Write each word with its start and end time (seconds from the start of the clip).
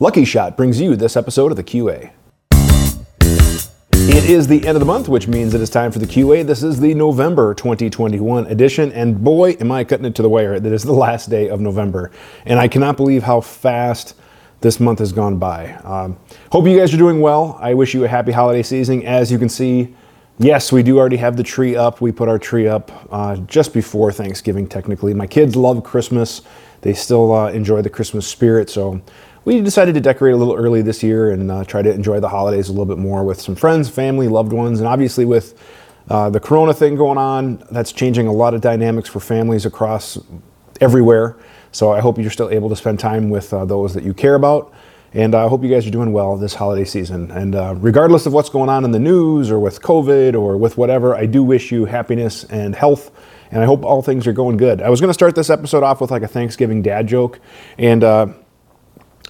Lucky 0.00 0.24
Shot 0.24 0.56
brings 0.56 0.80
you 0.80 0.94
this 0.94 1.16
episode 1.16 1.50
of 1.50 1.56
the 1.56 1.64
QA. 1.64 2.12
It 3.92 4.30
is 4.30 4.46
the 4.46 4.64
end 4.64 4.76
of 4.76 4.78
the 4.78 4.86
month, 4.86 5.08
which 5.08 5.26
means 5.26 5.54
it 5.54 5.60
is 5.60 5.70
time 5.70 5.90
for 5.90 5.98
the 5.98 6.06
QA. 6.06 6.46
This 6.46 6.62
is 6.62 6.78
the 6.78 6.94
November 6.94 7.52
2021 7.52 8.46
edition, 8.46 8.92
and 8.92 9.24
boy, 9.24 9.56
am 9.58 9.72
I 9.72 9.82
cutting 9.82 10.06
it 10.06 10.14
to 10.14 10.22
the 10.22 10.28
wire. 10.28 10.60
That 10.60 10.72
is 10.72 10.84
the 10.84 10.92
last 10.92 11.30
day 11.30 11.48
of 11.48 11.60
November, 11.60 12.12
and 12.46 12.60
I 12.60 12.68
cannot 12.68 12.96
believe 12.96 13.24
how 13.24 13.40
fast 13.40 14.14
this 14.60 14.78
month 14.78 15.00
has 15.00 15.12
gone 15.12 15.36
by. 15.36 15.72
Um, 15.82 16.16
hope 16.52 16.68
you 16.68 16.78
guys 16.78 16.94
are 16.94 16.98
doing 16.98 17.20
well. 17.20 17.58
I 17.60 17.74
wish 17.74 17.92
you 17.92 18.04
a 18.04 18.08
happy 18.08 18.30
holiday 18.30 18.62
season. 18.62 19.04
As 19.04 19.32
you 19.32 19.38
can 19.38 19.48
see, 19.48 19.96
yes, 20.38 20.70
we 20.70 20.84
do 20.84 20.96
already 20.96 21.16
have 21.16 21.36
the 21.36 21.42
tree 21.42 21.74
up. 21.74 22.00
We 22.00 22.12
put 22.12 22.28
our 22.28 22.38
tree 22.38 22.68
up 22.68 22.92
uh, 23.10 23.34
just 23.38 23.74
before 23.74 24.12
Thanksgiving, 24.12 24.68
technically. 24.68 25.12
My 25.12 25.26
kids 25.26 25.56
love 25.56 25.82
Christmas. 25.82 26.42
They 26.82 26.94
still 26.94 27.32
uh, 27.32 27.50
enjoy 27.50 27.82
the 27.82 27.90
Christmas 27.90 28.28
spirit, 28.28 28.70
so 28.70 29.02
we 29.48 29.62
decided 29.62 29.94
to 29.94 30.00
decorate 30.00 30.34
a 30.34 30.36
little 30.36 30.54
early 30.54 30.82
this 30.82 31.02
year 31.02 31.30
and 31.30 31.50
uh, 31.50 31.64
try 31.64 31.80
to 31.80 31.90
enjoy 31.90 32.20
the 32.20 32.28
holidays 32.28 32.68
a 32.68 32.70
little 32.70 32.84
bit 32.84 32.98
more 32.98 33.24
with 33.24 33.40
some 33.40 33.54
friends, 33.54 33.88
family, 33.88 34.28
loved 34.28 34.52
ones, 34.52 34.78
and 34.78 34.86
obviously 34.86 35.24
with 35.24 35.58
uh, 36.10 36.28
the 36.28 36.38
corona 36.38 36.74
thing 36.74 36.96
going 36.96 37.16
on, 37.16 37.56
that's 37.70 37.90
changing 37.90 38.26
a 38.26 38.32
lot 38.32 38.52
of 38.52 38.60
dynamics 38.60 39.08
for 39.08 39.20
families 39.20 39.64
across 39.64 40.18
everywhere. 40.82 41.34
So 41.72 41.90
I 41.90 42.00
hope 42.00 42.18
you're 42.18 42.30
still 42.30 42.50
able 42.50 42.68
to 42.68 42.76
spend 42.76 43.00
time 43.00 43.30
with 43.30 43.54
uh, 43.54 43.64
those 43.64 43.94
that 43.94 44.04
you 44.04 44.12
care 44.12 44.34
about. 44.34 44.70
And 45.14 45.34
I 45.34 45.48
hope 45.48 45.62
you 45.62 45.70
guys 45.70 45.86
are 45.86 45.90
doing 45.90 46.12
well 46.12 46.36
this 46.36 46.54
holiday 46.54 46.84
season. 46.84 47.30
And 47.30 47.54
uh, 47.54 47.74
regardless 47.78 48.26
of 48.26 48.34
what's 48.34 48.50
going 48.50 48.68
on 48.68 48.84
in 48.84 48.90
the 48.90 48.98
news 48.98 49.50
or 49.50 49.58
with 49.58 49.80
COVID 49.80 50.38
or 50.38 50.58
with 50.58 50.76
whatever, 50.76 51.14
I 51.14 51.24
do 51.24 51.42
wish 51.42 51.72
you 51.72 51.86
happiness 51.86 52.44
and 52.44 52.74
health. 52.74 53.10
And 53.50 53.62
I 53.62 53.64
hope 53.64 53.82
all 53.82 54.02
things 54.02 54.26
are 54.26 54.34
going 54.34 54.58
good. 54.58 54.82
I 54.82 54.90
was 54.90 55.00
going 55.00 55.08
to 55.08 55.14
start 55.14 55.34
this 55.34 55.48
episode 55.48 55.82
off 55.82 56.02
with 56.02 56.10
like 56.10 56.22
a 56.22 56.28
Thanksgiving 56.28 56.82
dad 56.82 57.06
joke. 57.06 57.40
And 57.78 58.04
uh, 58.04 58.26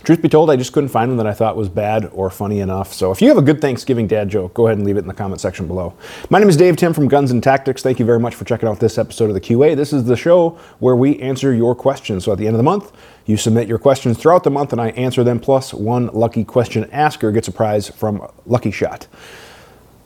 Truth 0.04 0.22
be 0.22 0.28
told, 0.28 0.48
I 0.48 0.56
just 0.56 0.72
couldn't 0.72 0.90
find 0.90 1.10
one 1.10 1.18
that 1.18 1.26
I 1.26 1.34
thought 1.34 1.56
was 1.56 1.68
bad 1.68 2.08
or 2.12 2.30
funny 2.30 2.60
enough. 2.60 2.92
So 2.92 3.10
if 3.10 3.20
you 3.20 3.28
have 3.28 3.36
a 3.36 3.42
good 3.42 3.60
Thanksgiving 3.60 4.06
dad 4.06 4.28
joke, 4.28 4.54
go 4.54 4.66
ahead 4.66 4.78
and 4.78 4.86
leave 4.86 4.96
it 4.96 5.00
in 5.00 5.08
the 5.08 5.14
comment 5.14 5.40
section 5.40 5.66
below. 5.66 5.92
My 6.30 6.38
name 6.38 6.48
is 6.48 6.56
Dave 6.56 6.76
Tim 6.76 6.92
from 6.94 7.08
Guns 7.08 7.30
and 7.30 7.42
Tactics. 7.42 7.82
Thank 7.82 7.98
you 7.98 8.04
very 8.04 8.20
much 8.20 8.34
for 8.34 8.44
checking 8.44 8.68
out 8.68 8.80
this 8.80 8.96
episode 8.96 9.26
of 9.26 9.34
the 9.34 9.40
QA. 9.40 9.76
This 9.76 9.92
is 9.92 10.04
the 10.04 10.16
show 10.16 10.58
where 10.78 10.96
we 10.96 11.18
answer 11.18 11.52
your 11.52 11.74
questions. 11.74 12.24
So 12.24 12.32
at 12.32 12.38
the 12.38 12.46
end 12.46 12.54
of 12.54 12.58
the 12.58 12.64
month, 12.64 12.92
you 13.26 13.36
submit 13.36 13.68
your 13.68 13.78
questions 13.78 14.16
throughout 14.16 14.44
the 14.44 14.50
month 14.50 14.72
and 14.72 14.80
I 14.80 14.90
answer 14.90 15.24
them, 15.24 15.40
plus 15.40 15.74
one 15.74 16.06
lucky 16.14 16.44
question 16.44 16.88
asker 16.90 17.32
gets 17.32 17.48
a 17.48 17.52
prize 17.52 17.88
from 17.88 18.26
Lucky 18.46 18.70
Shot. 18.70 19.08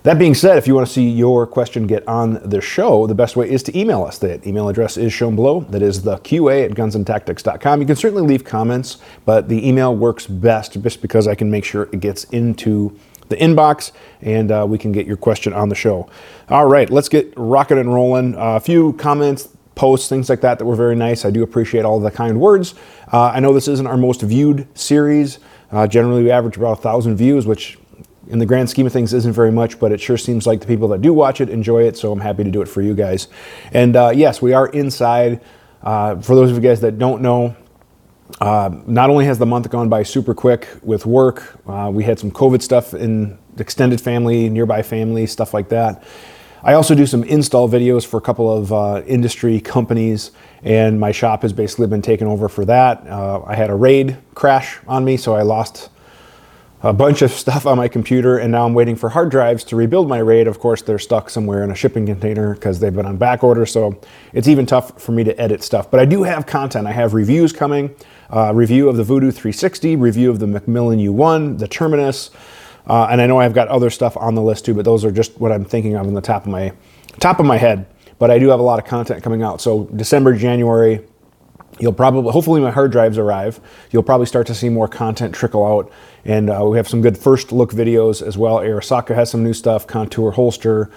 That 0.05 0.19
being 0.19 0.35
said, 0.35 0.59
if 0.59 0.67
you 0.67 0.75
want 0.75 0.89
to 0.89 0.93
see 0.93 1.09
your 1.09 1.47
question 1.47 1.87
get 1.87 2.07
on 2.09 2.41
the 2.49 2.61
show, 2.61 3.07
the 3.07 3.15
best 3.15 3.37
way 3.37 3.49
is 3.49 3.63
to 3.63 3.79
email 3.79 4.03
us. 4.03 4.19
That 4.19 4.45
email 4.45 4.69
address 4.69 4.97
is 4.97 5.13
shown 5.13 5.37
below. 5.37 5.61
That 5.71 5.81
is 5.81 6.03
the 6.03 6.17
QA 6.19 6.65
at 6.65 6.73
gunsandtactics.com. 6.73 7.81
You 7.81 7.87
can 7.87 7.95
certainly 7.95 8.27
leave 8.27 8.45
comments, 8.45 8.99
but 9.25 9.49
the 9.49 9.67
email 9.67 9.95
works 9.95 10.27
best 10.27 10.73
just 10.83 11.03
because 11.03 11.29
I 11.29 11.37
can 11.37 11.53
make 11.53 11.65
sure 11.65 11.85
it 11.93 12.01
gets 12.01 12.25
into 12.25 12.99
the 13.29 13.37
inbox 13.37 13.93
and 14.21 14.51
uh, 14.51 14.67
we 14.69 14.77
can 14.77 14.91
get 14.91 15.07
your 15.07 15.17
question 15.17 15.53
on 15.53 15.69
the 15.69 15.77
show. 15.77 16.11
All 16.49 16.67
right, 16.67 16.91
let's 16.91 17.09
get 17.09 17.33
rocking 17.37 17.79
and 17.79 17.95
rolling. 17.95 18.35
Uh, 18.35 18.57
a 18.57 18.61
few 18.61 18.95
comments, 18.95 19.51
posts, 19.77 20.09
things 20.09 20.29
like 20.29 20.41
that 20.41 20.59
that 20.59 20.65
were 20.65 20.75
very 20.75 20.97
nice. 20.97 21.25
I 21.25 21.31
do 21.31 21.45
appreciate 21.45 21.85
all 21.85 22.01
the 22.01 22.11
kind 22.11 22.41
words. 22.41 22.75
Uh, 23.13 23.27
I 23.27 23.39
know 23.39 23.55
this 23.55 23.69
isn't 23.69 23.87
our 23.87 23.97
most 23.97 24.23
viewed 24.23 24.67
series. 24.77 25.39
Uh, 25.71 25.87
generally, 25.87 26.25
we 26.25 26.33
average 26.33 26.57
about 26.57 26.81
a 26.81 26.83
thousand 26.83 27.17
views, 27.17 27.47
which 27.47 27.79
in 28.33 28.39
the 28.39 28.47
grand 28.47 28.71
scheme 28.71 28.87
of 28.87 28.93
things 28.93 29.13
isn't 29.13 29.35
very 29.35 29.53
much, 29.53 29.79
but 29.79 29.93
it 29.93 30.01
sure 30.01 30.17
seems 30.17 30.47
like 30.47 30.61
the 30.61 30.67
people 30.67 30.89
that 30.89 31.03
do 31.03 31.13
watch 31.13 31.43
it 31.43 31.51
enjoy 31.51 31.83
it, 31.83 31.99
so 31.99 32.11
I'm 32.11 32.21
happy 32.21 32.43
to 32.43 32.51
do 32.51 32.63
it 32.63 32.69
for 32.69 32.81
you 32.81 32.95
guys. 32.95 33.29
And 33.73 33.95
uh, 33.95 34.11
yes, 34.15 34.41
we 34.41 34.55
are 34.55 34.69
inside. 34.69 35.43
Uh, 35.83 36.17
for 36.17 36.35
those 36.35 36.51
of 36.51 36.57
you 36.57 36.63
guys 36.63 36.81
that 36.81 36.99
don't 36.99 37.21
know, 37.21 37.55
uh, 38.41 38.71
not 38.87 39.11
only 39.11 39.27
has 39.27 39.39
the 39.39 39.45
month 39.45 39.69
gone 39.69 39.91
by 39.91 40.03
super 40.03 40.33
quick 40.33 40.67
with 40.83 41.05
work, 41.05 41.59
uh, 41.67 41.91
we 41.93 42.05
had 42.05 42.19
some 42.19 42.31
COVID 42.31 42.63
stuff 42.63 42.95
in 42.95 43.39
extended 43.59 44.01
family, 44.01 44.49
nearby 44.49 44.81
family, 44.81 45.27
stuff 45.27 45.53
like 45.53 45.69
that. 45.69 46.03
I 46.63 46.73
also 46.73 46.95
do 46.95 47.05
some 47.05 47.25
install 47.25 47.69
videos 47.69 48.07
for 48.07 48.17
a 48.17 48.21
couple 48.23 48.51
of 48.51 48.73
uh, 48.73 49.03
industry 49.07 49.61
companies, 49.61 50.31
and 50.63 50.99
my 50.99 51.13
shop 51.13 51.43
has 51.43 51.53
basically 51.53 51.89
been 51.89 52.03
taken 52.03 52.27
over 52.27 52.49
for 52.49 52.65
that. 52.65 53.07
Uh, 53.07 53.43
I 53.45 53.57
had 53.57 53.69
a 53.69 53.75
raid 53.75 54.17
crash 54.35 54.79
on 54.87 55.05
me, 55.05 55.19
so 55.19 55.35
I 55.35 55.43
lost 55.43 55.91
a 56.83 56.93
bunch 56.93 57.23
of 57.23 57.31
stuff 57.31 57.65
on 57.65 57.77
my 57.77 57.89
computer, 57.89 58.39
and 58.39 58.51
now 58.53 58.67
I'm 58.67 58.75
waiting 58.75 58.97
for 58.97 59.09
hard 59.09 59.31
drives 59.31 59.63
to 59.65 59.77
rebuild 59.77 60.09
my 60.09 60.19
RAID. 60.19 60.49
Of 60.49 60.59
course, 60.59 60.83
they're 60.83 60.99
stuck 60.99 61.31
somewhere 61.31 61.63
in 61.63 61.71
a 61.71 61.75
shipping 61.75 62.07
container 62.07 62.55
because 62.55 62.81
they've 62.81 62.95
been 62.95 63.07
on 63.07 63.17
back 63.17 63.45
order, 63.45 63.65
so 63.67 64.01
it's 64.33 64.49
even 64.49 64.67
tough 64.67 65.01
for 65.01 65.13
me 65.13 65.23
to 65.25 65.41
edit 65.41 65.63
stuff. 65.63 65.91
But 65.91 66.01
I 66.01 66.05
do 66.05 66.25
have 66.25 66.47
content. 66.47 66.87
I 66.87 66.93
have 66.93 67.15
reviews 67.15 67.53
coming, 67.53 67.95
uh, 68.31 68.53
review 68.55 68.89
of 68.89 68.97
the 68.97 69.05
Voodoo 69.05 69.31
360, 69.31 69.97
review 69.97 70.31
of 70.31 70.41
the 70.41 70.47
Macmillan 70.47 70.99
U1, 70.99 71.59
the 71.59 71.69
Terminus, 71.69 72.31
uh, 72.87 73.07
and 73.11 73.21
I 73.21 73.27
know 73.27 73.39
I've 73.39 73.55
got 73.55 73.69
other 73.69 73.91
stuff 73.91 74.17
on 74.17 74.35
the 74.35 74.43
list 74.43 74.65
too, 74.65 74.75
but 74.75 74.85
those 74.85 75.05
are 75.05 75.13
just 75.13 75.39
what 75.41 75.53
I'm 75.53 75.65
thinking 75.65 75.95
of 75.95 76.07
on 76.07 76.15
the 76.15 76.21
top 76.21 76.45
of 76.45 76.51
my 76.51 76.73
top 77.21 77.39
of 77.39 77.47
my 77.47 77.59
head. 77.59 77.87
But 78.19 78.31
I 78.31 78.39
do 78.39 78.49
have 78.49 78.61
a 78.61 78.63
lot 78.63 78.79
of 78.79 78.85
content 78.85 79.23
coming 79.23 79.43
out. 79.43 79.61
So 79.61 79.85
December, 79.97 80.37
January, 80.37 81.05
You'll 81.79 81.93
probably, 81.93 82.31
hopefully, 82.31 82.61
my 82.61 82.71
hard 82.71 82.93
drives 82.93 83.17
arrive. 83.19 83.61
You'll 83.91 84.03
probably 84.03 84.27
start 84.27 84.47
to 84.49 84.55
see 84.55 84.69
more 84.69 84.89
content 84.89 85.35
trickle 85.35 85.65
out, 85.65 85.91
and 86.25 86.51
uh, 86.51 86.65
we 86.65 86.77
have 86.77 86.87
some 86.87 87.01
good 87.01 87.17
first 87.17 87.51
look 87.51 87.73
videos 87.73 88.21
as 88.21 88.37
well. 88.37 88.59
Arisaka 88.59 89.15
has 89.15 89.31
some 89.31 89.43
new 89.43 89.55
stuff, 89.55 89.87
Contour 89.87 90.33
holster. 90.33 90.91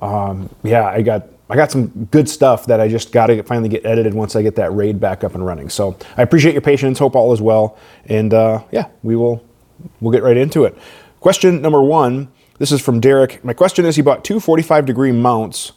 Um, 0.00 0.48
yeah, 0.62 0.86
I 0.86 1.02
got 1.02 1.28
I 1.50 1.56
got 1.56 1.70
some 1.70 2.06
good 2.10 2.30
stuff 2.30 2.64
that 2.66 2.80
I 2.80 2.88
just 2.88 3.12
got 3.12 3.26
to 3.26 3.42
finally 3.42 3.68
get 3.68 3.84
edited 3.84 4.14
once 4.14 4.34
I 4.34 4.42
get 4.42 4.56
that 4.56 4.72
raid 4.72 4.98
back 4.98 5.22
up 5.22 5.34
and 5.34 5.44
running. 5.44 5.68
So 5.68 5.96
I 6.16 6.22
appreciate 6.22 6.52
your 6.52 6.62
patience. 6.62 6.98
Hope 6.98 7.14
all 7.14 7.32
is 7.34 7.42
well, 7.42 7.76
and 8.06 8.32
uh, 8.32 8.64
yeah, 8.72 8.88
we 9.02 9.16
will 9.16 9.44
we'll 10.00 10.12
get 10.12 10.22
right 10.22 10.36
into 10.36 10.64
it. 10.64 10.76
Question 11.20 11.60
number 11.60 11.82
one. 11.82 12.32
This 12.58 12.72
is 12.72 12.80
from 12.80 13.00
Derek. 13.00 13.44
My 13.44 13.52
question 13.52 13.84
is: 13.84 13.96
He 13.96 14.02
bought 14.02 14.24
two 14.24 14.40
45 14.40 14.86
degree 14.86 15.12
mounts 15.12 15.72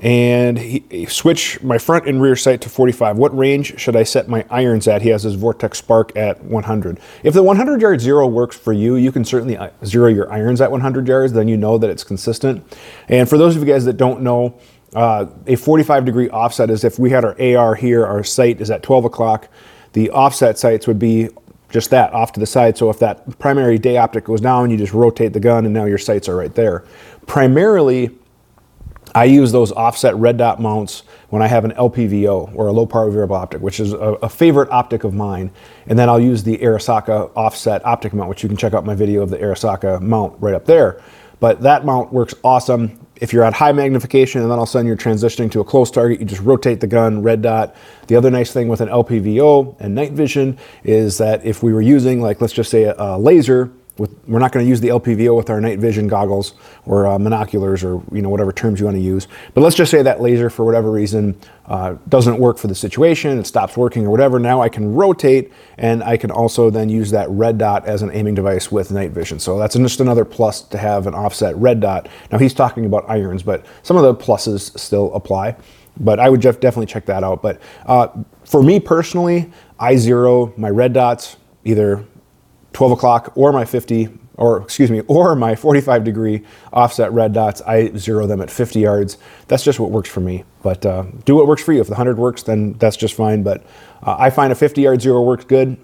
and 0.00 0.58
he, 0.58 0.84
he 0.90 1.06
switch 1.06 1.60
my 1.62 1.78
front 1.78 2.06
and 2.06 2.22
rear 2.22 2.36
sight 2.36 2.60
to 2.62 2.68
45. 2.68 3.16
What 3.16 3.36
range 3.36 3.78
should 3.80 3.96
I 3.96 4.04
set 4.04 4.28
my 4.28 4.44
irons 4.50 4.86
at? 4.86 5.02
He 5.02 5.08
has 5.08 5.24
his 5.24 5.34
Vortex 5.34 5.80
Sparc 5.80 6.16
at 6.16 6.42
100. 6.44 7.00
If 7.24 7.34
the 7.34 7.42
100 7.42 7.80
yard 7.80 8.00
zero 8.00 8.26
works 8.26 8.56
for 8.56 8.72
you, 8.72 8.96
you 8.96 9.10
can 9.10 9.24
certainly 9.24 9.56
uh, 9.56 9.70
zero 9.84 10.08
your 10.08 10.30
irons 10.32 10.60
at 10.60 10.70
100 10.70 11.08
yards. 11.08 11.32
Then 11.32 11.48
you 11.48 11.56
know 11.56 11.78
that 11.78 11.90
it's 11.90 12.04
consistent. 12.04 12.64
And 13.08 13.28
for 13.28 13.38
those 13.38 13.56
of 13.56 13.62
you 13.62 13.72
guys 13.72 13.84
that 13.86 13.96
don't 13.96 14.22
know, 14.22 14.58
uh, 14.94 15.26
a 15.46 15.56
45 15.56 16.04
degree 16.04 16.30
offset 16.30 16.70
is 16.70 16.84
if 16.84 16.98
we 16.98 17.10
had 17.10 17.24
our 17.24 17.40
AR 17.40 17.74
here, 17.74 18.06
our 18.06 18.22
sight 18.22 18.60
is 18.60 18.70
at 18.70 18.82
12 18.82 19.06
o'clock. 19.06 19.48
The 19.92 20.10
offset 20.10 20.58
sights 20.58 20.86
would 20.86 20.98
be 20.98 21.28
just 21.70 21.90
that 21.90 22.12
off 22.12 22.32
to 22.32 22.40
the 22.40 22.46
side. 22.46 22.78
So 22.78 22.88
if 22.88 22.98
that 23.00 23.38
primary 23.38 23.78
day 23.78 23.96
optic 23.96 24.24
goes 24.24 24.40
down, 24.40 24.70
you 24.70 24.76
just 24.76 24.94
rotate 24.94 25.32
the 25.32 25.40
gun 25.40 25.64
and 25.64 25.74
now 25.74 25.84
your 25.84 25.98
sights 25.98 26.28
are 26.28 26.36
right 26.36 26.54
there. 26.54 26.84
Primarily, 27.26 28.10
I 29.14 29.24
use 29.24 29.52
those 29.52 29.72
offset 29.72 30.14
red 30.16 30.36
dot 30.36 30.60
mounts 30.60 31.02
when 31.28 31.42
I 31.42 31.46
have 31.46 31.64
an 31.64 31.72
LPVO 31.72 32.54
or 32.54 32.66
a 32.68 32.72
low 32.72 32.86
power 32.86 33.10
variable 33.10 33.36
optic, 33.36 33.60
which 33.60 33.80
is 33.80 33.92
a, 33.92 33.96
a, 33.96 34.28
favorite 34.28 34.70
optic 34.70 35.04
of 35.04 35.14
mine. 35.14 35.50
And 35.86 35.98
then 35.98 36.08
I'll 36.08 36.20
use 36.20 36.42
the 36.42 36.58
Arisaka 36.58 37.30
offset 37.36 37.84
optic 37.84 38.12
mount, 38.12 38.28
which 38.28 38.42
you 38.42 38.48
can 38.48 38.56
check 38.56 38.74
out 38.74 38.84
my 38.84 38.94
video 38.94 39.22
of 39.22 39.30
the 39.30 39.38
Arisaka 39.38 40.00
mount 40.00 40.40
right 40.40 40.54
up 40.54 40.64
there. 40.64 41.02
But 41.40 41.62
that 41.62 41.84
mount 41.84 42.12
works 42.12 42.34
awesome. 42.42 42.98
If 43.16 43.32
you're 43.32 43.44
at 43.44 43.52
high 43.52 43.72
magnification 43.72 44.42
and 44.42 44.50
then 44.50 44.58
all 44.58 44.64
of 44.64 44.68
a 44.68 44.72
sudden 44.72 44.86
you're 44.86 44.96
transitioning 44.96 45.50
to 45.52 45.60
a 45.60 45.64
close 45.64 45.90
target, 45.90 46.20
you 46.20 46.26
just 46.26 46.42
rotate 46.42 46.80
the 46.80 46.86
gun, 46.86 47.22
red 47.22 47.42
dot. 47.42 47.76
The 48.08 48.16
other 48.16 48.30
nice 48.30 48.52
thing 48.52 48.68
with 48.68 48.80
an 48.80 48.88
LPVO 48.88 49.76
and 49.80 49.94
night 49.94 50.12
vision 50.12 50.58
is 50.84 51.18
that 51.18 51.44
if 51.44 51.62
we 51.62 51.72
were 51.72 51.82
using, 51.82 52.20
like, 52.20 52.40
let's 52.40 52.52
just 52.52 52.70
say 52.70 52.84
a, 52.84 52.94
a 52.96 53.18
laser, 53.18 53.72
with, 53.98 54.16
we're 54.28 54.38
not 54.38 54.52
going 54.52 54.64
to 54.64 54.68
use 54.68 54.80
the 54.80 54.88
LPVO 54.88 55.36
with 55.36 55.50
our 55.50 55.60
night 55.60 55.80
vision 55.80 56.06
goggles 56.06 56.54
or 56.86 57.06
uh, 57.06 57.18
monoculars 57.18 57.82
or 57.82 58.02
you 58.14 58.22
know 58.22 58.28
whatever 58.28 58.52
terms 58.52 58.78
you 58.78 58.86
want 58.86 58.96
to 58.96 59.02
use. 59.02 59.26
But 59.54 59.62
let's 59.62 59.76
just 59.76 59.90
say 59.90 60.02
that 60.02 60.20
laser, 60.20 60.48
for 60.48 60.64
whatever 60.64 60.90
reason, 60.90 61.38
uh, 61.66 61.96
doesn't 62.08 62.38
work 62.38 62.58
for 62.58 62.68
the 62.68 62.74
situation. 62.74 63.38
It 63.38 63.46
stops 63.46 63.76
working 63.76 64.06
or 64.06 64.10
whatever. 64.10 64.38
Now 64.38 64.62
I 64.62 64.68
can 64.68 64.94
rotate, 64.94 65.52
and 65.76 66.02
I 66.02 66.16
can 66.16 66.30
also 66.30 66.70
then 66.70 66.88
use 66.88 67.10
that 67.10 67.28
red 67.28 67.58
dot 67.58 67.86
as 67.86 68.02
an 68.02 68.10
aiming 68.12 68.34
device 68.34 68.70
with 68.70 68.90
night 68.92 69.10
vision. 69.10 69.38
So 69.38 69.58
that's 69.58 69.76
just 69.76 70.00
another 70.00 70.24
plus 70.24 70.62
to 70.62 70.78
have 70.78 71.06
an 71.06 71.14
offset 71.14 71.56
red 71.56 71.80
dot. 71.80 72.08
Now 72.30 72.38
he's 72.38 72.54
talking 72.54 72.86
about 72.86 73.04
irons, 73.08 73.42
but 73.42 73.66
some 73.82 73.96
of 73.96 74.02
the 74.04 74.14
pluses 74.14 74.78
still 74.78 75.12
apply. 75.14 75.56
But 76.00 76.20
I 76.20 76.30
would 76.30 76.40
definitely 76.40 76.86
check 76.86 77.06
that 77.06 77.24
out. 77.24 77.42
But 77.42 77.60
uh, 77.84 78.08
for 78.44 78.62
me 78.62 78.78
personally, 78.78 79.50
I 79.80 79.96
zero 79.96 80.54
my 80.56 80.70
red 80.70 80.92
dots 80.92 81.36
either 81.64 82.04
12 82.72 82.92
o'clock 82.92 83.32
or 83.34 83.52
my 83.52 83.64
50 83.64 84.08
or 84.38 84.62
excuse 84.62 84.90
me, 84.90 85.00
or 85.08 85.34
my 85.34 85.56
45 85.56 86.04
degree 86.04 86.44
offset 86.72 87.12
red 87.12 87.32
dots, 87.32 87.60
I 87.62 87.90
zero 87.96 88.26
them 88.26 88.40
at 88.40 88.50
50 88.50 88.78
yards. 88.78 89.18
That's 89.48 89.64
just 89.64 89.80
what 89.80 89.90
works 89.90 90.08
for 90.08 90.20
me. 90.20 90.44
But 90.62 90.86
uh, 90.86 91.06
do 91.24 91.34
what 91.34 91.48
works 91.48 91.62
for 91.62 91.72
you. 91.72 91.80
If 91.80 91.88
the 91.88 91.94
100 91.94 92.18
works, 92.18 92.44
then 92.44 92.74
that's 92.74 92.96
just 92.96 93.14
fine. 93.14 93.42
But 93.42 93.64
uh, 94.02 94.16
I 94.18 94.30
find 94.30 94.52
a 94.52 94.54
50 94.54 94.80
yard 94.80 95.02
zero 95.02 95.22
works 95.22 95.44
good. 95.44 95.76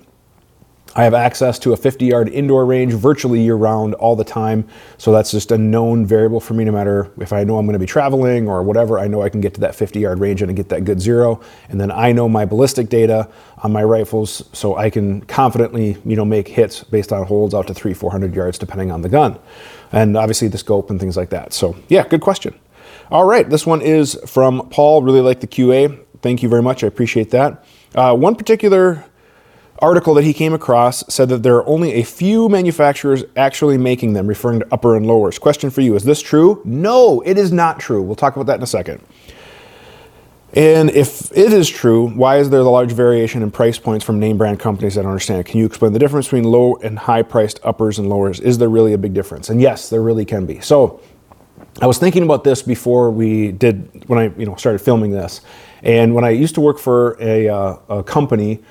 I 0.97 1.03
have 1.03 1.15
access 1.15 1.59
to 1.61 1.73
a 1.73 1.77
50 1.77 2.05
yard 2.05 2.29
indoor 2.29 2.65
range 2.65 2.95
virtually 2.95 3.43
year 3.43 3.57
round 3.57 3.95
all 3.95 4.15
the 4.15 4.25
time. 4.25 4.67
So 4.97 5.13
that's 5.13 5.33
just 5.33 5.51
a 5.51 5.59
known 5.59 6.07
variable 6.07 6.41
for 6.41 6.55
me 6.55 6.65
no 6.65 6.73
matter 6.73 7.11
if 7.19 7.33
I 7.33 7.43
know 7.43 7.59
I'm 7.59 7.67
going 7.67 7.75
to 7.75 7.81
be 7.81 7.87
traveling 7.87 8.49
or 8.49 8.63
whatever. 8.63 8.99
I 8.99 9.09
know 9.09 9.23
I 9.23 9.29
can 9.29 9.41
get 9.41 9.55
to 9.55 9.61
that 9.63 9.75
50 9.75 9.99
yard 9.99 10.21
range 10.21 10.41
and 10.43 10.55
get 10.55 10.69
that 10.69 10.85
good 10.85 11.01
zero. 11.01 11.41
And 11.69 11.81
then 11.81 11.91
I 11.91 12.13
know 12.13 12.29
my 12.29 12.45
ballistic 12.45 12.89
data 12.89 13.29
on 13.59 13.73
my 13.73 13.83
rifles 13.83 14.49
so 14.53 14.77
I 14.77 14.89
can 14.91 15.23
confidently, 15.23 15.97
you 16.05 16.15
know, 16.15 16.25
make 16.25 16.47
hits 16.47 16.85
based 16.85 17.13
on 17.13 17.27
holds 17.27 17.55
out 17.55 17.67
to 17.67 17.75
three, 17.75 17.95
400 17.95 18.35
yards 18.35 18.59
depending 18.59 18.93
on 18.93 19.03
the 19.03 19.09
gun. 19.09 19.39
And 19.91 20.17
obviously 20.17 20.49
the 20.49 20.59
scope 20.59 20.91
and 20.91 21.01
things 21.01 21.17
like 21.17 21.31
that. 21.31 21.53
So 21.53 21.75
yeah, 21.89 22.07
good 22.07 22.21
question. 22.21 22.55
All 23.11 23.25
right, 23.25 23.49
this 23.49 23.67
one 23.67 23.83
is 23.83 24.19
from 24.27 24.69
Paul. 24.71 25.03
Really 25.03 25.21
like 25.21 25.41
the 25.41 25.47
QA. 25.47 26.05
Thank 26.23 26.43
you 26.43 26.49
very 26.49 26.63
much. 26.63 26.83
I 26.83 26.87
appreciate 26.87 27.31
that. 27.31 27.65
Uh, 27.95 28.17
one 28.17 28.35
particular 28.35 29.05
article 29.85 30.15
that 30.15 30.25
he 30.25 30.33
came 30.33 30.55
across 30.55 31.05
said 31.13 31.29
that 31.29 31.43
there 31.43 31.57
are 31.57 31.67
only 31.69 31.93
a 31.93 32.03
few 32.03 32.49
manufacturers 32.49 33.23
actually 33.37 33.77
making 33.77 34.15
them, 34.15 34.27
referring 34.27 34.61
to 34.61 34.67
upper 34.73 34.97
and 34.97 35.07
lowers. 35.07 35.39
Question 35.39 35.69
for 35.69 35.83
you 35.83 35.95
Is 35.95 36.05
this 36.05 36.23
true? 36.23 36.63
No, 36.65 37.21
it 37.21 37.37
is 37.37 37.53
not 37.53 37.79
true. 37.79 38.03
We'll 38.03 38.17
talk 38.17 38.35
about 38.35 38.47
that 38.47 38.57
in 38.57 38.63
a 38.63 38.67
second. 38.67 39.05
And 40.55 40.89
if 40.91 41.37
it 41.37 41.53
is 41.53 41.69
true, 41.69 42.09
why 42.11 42.39
is 42.39 42.49
there 42.49 42.63
the 42.63 42.71
large 42.71 42.93
variation 42.93 43.43
in 43.43 43.51
price 43.51 43.79
points 43.79 44.05
from 44.05 44.19
name 44.21 44.39
brand 44.39 44.59
companies? 44.59 44.97
I 44.97 45.03
don't 45.03 45.11
understand. 45.11 45.45
Can 45.47 45.59
you 45.59 45.67
explain 45.67 45.93
the 45.93 45.99
difference 45.99 46.27
between 46.27 46.45
low 46.45 46.77
and 46.77 46.99
high 46.99 47.23
priced 47.23 47.61
uppers 47.65 47.99
and 47.99 48.09
lowers? 48.09 48.41
Is 48.41 48.57
there 48.57 48.69
really 48.69 48.93
a 48.93 48.99
big 48.99 49.13
difference? 49.13 49.51
And 49.51 49.61
yes, 49.61 49.91
there 49.91 50.01
really 50.01 50.25
can 50.25 50.47
be. 50.47 50.61
So 50.61 51.01
I 51.83 51.87
was 51.87 51.99
thinking 51.99 52.23
about 52.23 52.45
this 52.45 52.63
before 52.63 53.11
we 53.11 53.51
did, 53.53 54.09
when 54.09 54.19
I 54.19 54.33
you 54.39 54.47
know, 54.47 54.55
started 54.55 54.79
filming 54.79 55.11
this. 55.11 55.41
And 55.83 56.15
when 56.15 56.25
I 56.25 56.31
used 56.31 56.55
to 56.55 56.61
work 56.61 56.79
for 56.79 57.17
a, 57.21 57.49
uh, 57.49 57.77
a 57.89 58.03
company, 58.05 58.63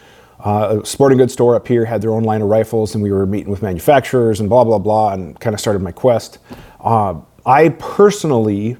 uh, 0.44 0.80
a 0.81 0.86
sporting 0.86 1.18
goods 1.18 1.34
store 1.34 1.56
up 1.56 1.68
here 1.68 1.86
had 1.86 2.01
their 2.01 2.12
own 2.12 2.24
line 2.24 2.42
of 2.42 2.50
rifles, 2.50 2.95
and 2.95 3.04
we 3.04 3.12
were 3.12 3.25
meeting 3.25 3.50
with 3.50 3.62
manufacturers 3.62 4.40
and 4.40 4.50
blah 4.50 4.63
blah 4.63 4.78
blah, 4.78 5.13
and 5.13 5.40
kind 5.40 5.54
of 5.54 5.60
started 5.60 5.81
my 5.81 5.92
quest. 5.92 6.40
Uh, 6.81 7.16
I 7.45 7.69
personally, 7.69 8.78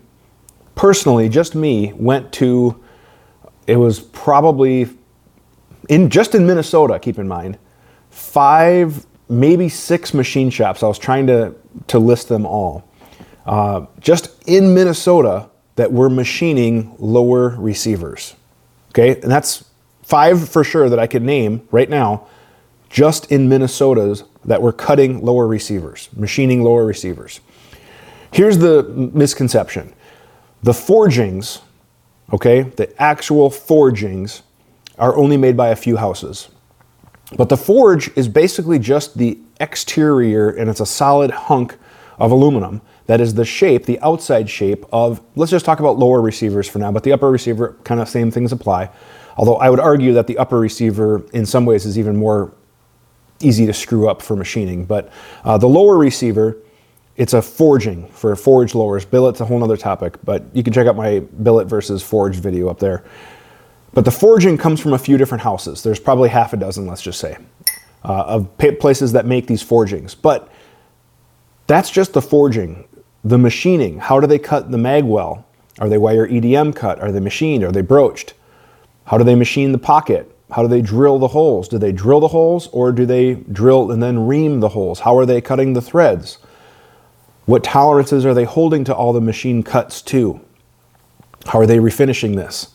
personally, 0.76 1.30
just 1.30 1.56
me, 1.56 1.94
went 1.94 2.32
to. 2.34 2.84
It 3.66 3.78
was 3.78 4.02
probably 4.02 4.90
in 5.88 6.10
just 6.10 6.36
in 6.36 6.46
Minnesota. 6.46 7.00
Keep 7.00 7.18
in 7.18 7.28
mind, 7.30 7.58
five, 8.10 9.06
maybe 9.30 9.70
six 9.70 10.14
machine 10.14 10.50
shops. 10.50 10.84
I 10.84 10.88
was 10.88 11.00
trying 11.00 11.28
to 11.28 11.56
to 11.88 11.98
list 12.00 12.28
them 12.28 12.46
all. 12.46 12.88
Uh, 13.46 13.86
just 14.00 14.44
in 14.48 14.74
Minnesota 14.74 15.50
that 15.76 15.92
were 15.92 16.10
machining 16.10 16.96
lower 17.00 17.50
receivers. 17.58 18.36
Okay, 18.90 19.20
and 19.22 19.32
that's 19.32 19.66
five 20.04 20.48
for 20.48 20.64
sure 20.64 20.90
that 20.90 21.00
I 21.00 21.08
could 21.08 21.24
name 21.24 21.68
right 21.72 21.90
now, 21.90 22.28
just 22.90 23.32
in 23.32 23.50
Minnesota's 23.50 24.24
that 24.46 24.62
were 24.62 24.72
cutting 24.72 25.24
lower 25.26 25.48
receivers, 25.48 26.10
machining 26.16 26.62
lower 26.62 26.86
receivers. 26.86 27.40
Here's 28.32 28.58
the 28.58 28.84
misconception 29.14 29.94
the 30.62 30.74
forgings, 30.74 31.60
okay, 32.32 32.62
the 32.62 33.02
actual 33.02 33.50
forgings 33.50 34.44
are 34.98 35.16
only 35.18 35.38
made 35.38 35.58
by 35.58 35.70
a 35.70 35.76
few 35.76 35.98
houses. 35.98 36.50
But 37.36 37.50
the 37.50 37.58
forge 37.58 38.16
is 38.16 38.28
basically 38.28 38.80
just 38.80 39.18
the 39.18 39.40
exterior, 39.60 40.50
and 40.50 40.70
it's 40.70 40.80
a 40.80 40.86
solid 40.86 41.32
hunk 41.32 41.76
of 42.20 42.32
aluminum 42.32 42.82
that 43.08 43.20
is 43.20 43.34
the 43.34 43.46
shape, 43.46 43.86
the 43.86 44.00
outside 44.02 44.50
shape 44.50 44.86
of, 44.94 45.22
let's 45.36 45.52
just 45.52 45.66
talk 45.66 45.80
about 45.80 45.98
lower 45.98 46.22
receivers 46.22 46.70
for 46.70 46.80
now, 46.80 46.92
but 46.92 47.04
the 47.04 47.12
upper 47.12 47.30
receiver, 47.30 47.76
kind 47.84 48.00
of 48.00 48.08
same 48.08 48.32
things 48.32 48.52
apply. 48.52 48.90
Although 49.38 49.56
I 49.56 49.70
would 49.70 49.80
argue 49.80 50.14
that 50.14 50.28
the 50.28 50.38
upper 50.38 50.60
receiver, 50.60 51.24
in 51.34 51.46
some 51.46 51.66
ways, 51.66 51.86
is 51.86 51.98
even 51.98 52.18
more 52.18 52.54
easy 53.40 53.66
to 53.66 53.74
screw 53.74 54.08
up 54.10 54.22
for 54.22 54.36
machining. 54.36 54.86
But 54.86 55.12
uh, 55.44 55.58
the 55.58 55.68
lower 55.68 55.98
receiver, 55.98 56.58
it's 57.16 57.34
a 57.34 57.42
forging 57.42 58.08
for 58.10 58.36
forged 58.36 58.76
lowers. 58.76 59.06
Billet's 59.06 59.42
a 59.42 59.46
whole 59.46 59.64
other 59.64 59.78
topic, 59.78 60.18
but 60.24 60.44
you 60.54 60.64
can 60.64 60.74
check 60.74 60.88
out 60.88 60.96
my 60.96 61.20
billet 61.20 61.66
versus 61.66 62.02
forged 62.02 62.42
video 62.42 62.70
up 62.70 62.80
there. 62.80 63.04
But 63.94 64.06
the 64.06 64.12
forging 64.12 64.58
comes 64.58 64.80
from 64.80 64.94
a 64.94 64.98
few 64.98 65.18
different 65.18 65.44
houses. 65.44 65.84
There's 65.84 66.00
probably 66.00 66.30
half 66.30 66.54
a 66.54 66.58
dozen, 66.58 66.88
let's 66.88 67.02
just 67.02 67.20
say, 67.20 67.38
uh, 68.04 68.24
of 68.24 68.58
places 68.80 69.12
that 69.12 69.26
make 69.26 69.46
these 69.46 69.62
forgings. 69.62 70.16
But 70.16 70.52
that's 71.68 71.92
just 71.92 72.14
the 72.14 72.22
forging. 72.22 72.88
The 73.24 73.38
machining, 73.38 74.00
how 74.00 74.20
do 74.20 74.28
they 74.28 74.40
cut 74.40 74.72
the 74.72 74.78
mag 74.78 75.06
well? 75.06 75.46
Are 75.80 75.88
they 75.88 75.98
wire 75.98 76.28
EDM 76.28 76.76
cut? 76.76 77.00
Are 77.00 77.12
they 77.12 77.20
machined? 77.20 77.64
Are 77.64 77.72
they 77.72 77.82
broached? 77.82 78.34
How 79.06 79.18
do 79.18 79.24
they 79.24 79.36
machine 79.36 79.72
the 79.72 79.78
pocket? 79.78 80.30
How 80.52 80.62
do 80.62 80.68
they 80.68 80.82
drill 80.82 81.20
the 81.20 81.30
holes? 81.30 81.68
Do 81.68 81.78
they 81.78 81.92
drill 81.92 82.20
the 82.20 82.28
holes 82.28 82.68
or 82.68 82.92
do 82.92 83.06
they 83.06 83.34
drill 83.34 83.92
and 83.92 84.02
then 84.02 84.28
ream 84.28 84.60
the 84.60 84.70
holes? 84.70 85.00
How 85.00 85.18
are 85.18 85.26
they 85.26 85.42
cutting 85.42 85.74
the 85.74 85.82
threads? 85.82 86.38
What 87.46 87.64
tolerances 87.64 88.26
are 88.26 88.34
they 88.34 88.46
holding 88.46 88.84
to 88.86 88.96
all 88.96 89.14
the 89.14 89.22
machine 89.22 89.64
cuts 89.64 90.02
to? 90.04 90.40
How 91.48 91.60
are 91.60 91.66
they 91.66 91.78
refinishing 91.78 92.36
this? 92.36 92.70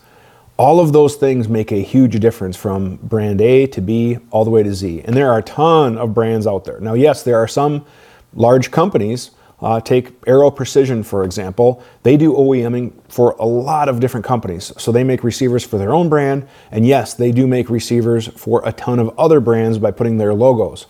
All 0.59 0.81
of 0.81 0.93
those 0.93 1.15
things 1.15 1.49
make 1.49 1.71
a 1.71 1.81
huge 1.81 2.19
difference 2.19 2.57
from 2.57 2.97
brand 2.97 3.41
A 3.41 3.67
to 3.69 3.81
B 3.81 4.19
all 4.31 4.45
the 4.45 4.51
way 4.51 4.65
to 4.65 4.75
Z. 4.75 5.03
And 5.05 5.17
there 5.17 5.31
are 5.31 5.39
a 5.39 5.43
ton 5.43 5.97
of 5.97 6.15
brands 6.15 6.47
out 6.47 6.65
there. 6.65 6.81
Now, 6.81 6.95
yes, 6.95 7.23
there 7.23 7.39
are 7.39 7.49
some 7.49 7.87
large 8.35 8.73
companies 8.73 9.31
uh, 9.61 9.81
take 9.81 10.13
Aero 10.27 10.51
Precision, 10.51 11.03
for 11.03 11.25
example. 11.25 11.83
They 12.03 12.17
do 12.17 12.33
OEMing 12.33 12.93
for 13.09 13.33
a 13.39 13.45
lot 13.45 13.89
of 13.89 13.99
different 14.01 14.25
companies. 14.25 14.73
So 14.79 14.93
they 14.93 15.03
make 15.03 15.25
receivers 15.25 15.65
for 15.65 15.79
their 15.79 15.93
own 15.93 16.09
brand. 16.09 16.47
And 16.71 16.87
yes, 16.87 17.15
they 17.15 17.33
do 17.33 17.47
make 17.47 17.69
receivers 17.69 18.29
for 18.29 18.67
a 18.67 18.73
ton 18.73 18.99
of 18.99 19.17
other 19.19 19.41
brands 19.41 19.79
by 19.79 19.91
putting 19.91 20.19
their 20.19 20.33
logos. 20.33 20.87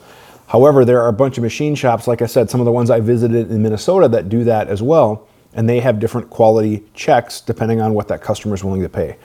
However, 0.49 0.85
there 0.85 1.01
are 1.01 1.09
a 1.09 1.13
bunch 1.13 1.39
of 1.39 1.45
machine 1.45 1.75
shops, 1.75 2.07
like 2.07 2.23
I 2.23 2.27
said, 2.27 2.51
some 2.51 2.61
of 2.61 2.67
the 2.67 2.73
ones 2.73 2.91
I 2.91 3.01
visited 3.01 3.51
in 3.51 3.63
Minnesota 3.63 4.09
that 4.09 4.29
do 4.29 4.45
that 4.45 4.69
as 4.69 4.83
well. 4.83 5.29
And 5.55 5.69
they 5.69 5.81
have 5.81 5.99
different 5.99 6.29
quality 6.29 6.85
checks 6.95 7.41
depending 7.41 7.81
on 7.81 7.95
what 7.95 8.09
that 8.09 8.23
customer 8.23 8.55
is 8.55 8.63
willing 8.63 8.83
to 8.83 8.89
pay. 8.89 9.17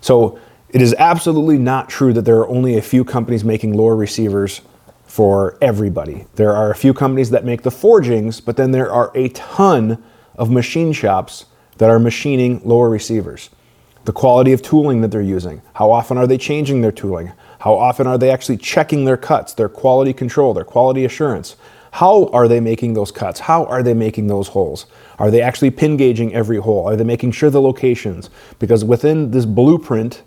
So 0.00 0.38
it 0.70 0.80
is 0.80 0.94
absolutely 0.98 1.58
not 1.58 1.88
true 1.88 2.12
that 2.14 2.22
there 2.22 2.36
are 2.36 2.48
only 2.48 2.76
a 2.76 2.82
few 2.82 3.04
companies 3.04 3.44
making 3.44 3.74
lower 3.74 3.94
receivers 3.94 4.62
for 5.06 5.56
everybody. 5.60 6.26
There 6.34 6.54
are 6.54 6.70
a 6.70 6.74
few 6.74 6.92
companies 6.92 7.30
that 7.30 7.44
make 7.44 7.62
the 7.62 7.70
forgings, 7.70 8.40
but 8.40 8.56
then 8.56 8.72
there 8.72 8.90
are 8.90 9.10
a 9.14 9.28
ton 9.30 10.02
of 10.36 10.50
machine 10.50 10.92
shops 10.92 11.46
that 11.78 11.90
are 11.90 11.98
machining 11.98 12.60
lower 12.64 12.90
receivers. 12.90 13.50
The 14.04 14.12
quality 14.12 14.52
of 14.52 14.62
tooling 14.62 15.00
that 15.00 15.10
they're 15.10 15.20
using, 15.20 15.62
how 15.74 15.90
often 15.90 16.16
are 16.16 16.26
they 16.26 16.38
changing 16.38 16.80
their 16.80 16.92
tooling? 16.92 17.32
How 17.60 17.74
often 17.74 18.06
are 18.06 18.18
they 18.18 18.30
actually 18.30 18.58
checking 18.58 19.04
their 19.04 19.16
cuts, 19.16 19.54
their 19.54 19.68
quality 19.68 20.12
control, 20.12 20.54
their 20.54 20.64
quality 20.64 21.04
assurance? 21.04 21.56
How 21.92 22.26
are 22.26 22.46
they 22.46 22.60
making 22.60 22.92
those 22.92 23.10
cuts? 23.10 23.40
How 23.40 23.64
are 23.64 23.82
they 23.82 23.94
making 23.94 24.26
those 24.26 24.48
holes? 24.48 24.86
Are 25.18 25.30
they 25.30 25.40
actually 25.40 25.70
pin 25.70 25.96
gauging 25.96 26.34
every 26.34 26.58
hole? 26.58 26.86
Are 26.86 26.94
they 26.94 27.04
making 27.04 27.32
sure 27.32 27.48
the 27.48 27.60
locations? 27.60 28.28
Because 28.58 28.84
within 28.84 29.30
this 29.30 29.46
blueprint 29.46 30.22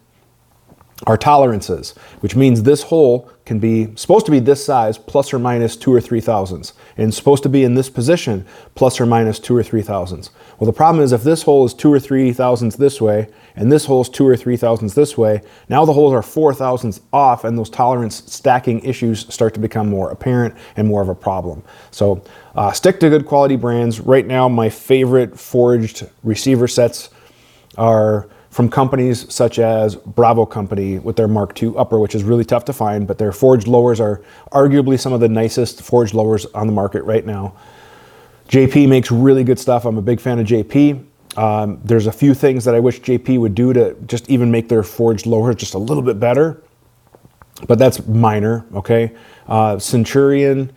are 1.07 1.18
tolerances, 1.18 1.92
which 2.19 2.36
means 2.36 2.62
this 2.62 2.84
hole 2.84 3.31
can 3.46 3.57
be 3.57 3.96
supposed 3.96 4.25
to 4.25 4.31
be 4.31 4.40
this 4.40 4.63
size 4.63 4.98
plus 4.98 5.34
or 5.34 5.40
minus 5.40 5.75
two 5.78 5.94
or 5.94 6.01
three 6.01 6.19
thousandths, 6.19 6.74
and 6.98 7.13
supposed 7.13 7.42
to 7.42 7.50
be 7.50 7.63
in 7.63 7.74
this 7.74 7.89
position 7.89 8.46
plus 8.75 9.00
or 9.00 9.06
minus 9.06 9.39
two 9.39 9.56
or 9.56 9.63
three 9.63 9.82
thousandths. 9.82 10.29
Well, 10.60 10.70
the 10.70 10.75
problem 10.75 11.03
is 11.03 11.13
if 11.13 11.24
this 11.24 11.44
hole 11.44 11.65
is 11.65 11.74
two 11.74 11.91
or 11.91 12.00
three 12.00 12.34
thousandths 12.34 12.75
this 12.75 13.00
way, 13.00 13.29
and 13.56 13.72
this 13.72 13.86
hole 13.86 14.01
is 14.01 14.10
two 14.10 14.27
or 14.27 14.36
three 14.36 14.58
thousandths 14.58 14.94
this 14.94 15.18
way, 15.18 15.41
now 15.70 15.86
the 15.86 15.94
holes 15.94 16.13
are 16.13 16.22
four 16.22 16.53
thousandths 16.53 17.00
off, 17.13 17.46
and 17.46 17.58
those 17.58 17.70
tolerance 17.70 18.22
stacking 18.32 18.82
issues 18.82 19.34
start 19.34 19.53
to 19.53 19.60
become 19.60 19.89
more 19.89 20.12
apparent 20.12 20.53
and 20.75 20.88
more 20.88 21.01
of 21.01 21.10
a 21.10 21.15
problem. 21.15 21.63
So 21.91 22.22
uh, 22.56 22.74
stick 22.74 23.00
to 23.00 23.10
good 23.10 23.25
quality 23.25 23.56
brands. 23.56 24.01
Right 24.01 24.27
now, 24.27 24.50
my 24.50 24.70
favorite 24.70 25.39
forged 25.39 26.08
receiver 26.24 26.68
sets 26.68 27.10
are 27.77 28.29
from 28.50 28.70
companies 28.70 29.32
such 29.34 29.60
as 29.60 29.96
Bravo 29.96 30.46
Company 30.46 31.00
with 31.00 31.15
their 31.15 31.27
Mark 31.27 31.62
II 31.62 31.74
upper, 31.77 32.00
which 32.00 32.15
is 32.15 32.24
really 32.24 32.44
tough 32.44 32.65
to 32.65 32.74
find, 32.74 33.08
but 33.08 33.18
their 33.18 33.32
forged 33.32 33.68
lowers 33.68 34.00
are 34.00 34.22
arguably 34.51 35.00
some 35.00 35.13
of 35.13 35.20
the 35.20 35.29
nicest 35.29 35.84
forged 35.84 36.13
lowers 36.13 36.46
on 36.48 36.65
the 36.65 36.74
market 36.74 37.03
right 37.03 37.25
now. 37.25 37.53
JP 38.48 38.89
makes 38.89 39.12
really 39.12 39.44
good 39.44 39.60
stuff. 39.60 39.86
I'm 39.86 39.98
a 39.98 40.01
big 40.01 40.20
fan 40.20 40.39
of 40.39 40.48
JP. 40.48 41.06
Um, 41.38 41.79
there's 41.84 42.08
a 42.08 42.12
few 42.12 42.34
things 42.34 42.65
that 42.65 42.74
I 42.74 42.79
wish 42.79 43.01
JP 43.01 43.39
would 43.39 43.53
do 43.53 43.72
to 43.74 43.96
just 44.08 44.27
even 44.29 44.50
make 44.50 44.68
their 44.68 44.82
forged 44.82 45.27
lowers 45.27 45.56
just 45.56 45.75
a 45.75 45.77
little 45.77 46.01
bit 46.01 46.20
better, 46.20 46.63
but 47.68 47.77
that's 47.77 48.06
minor, 48.08 48.65
okay? 48.74 49.15
Uh, 49.48 49.77
Centurion, 49.77 50.72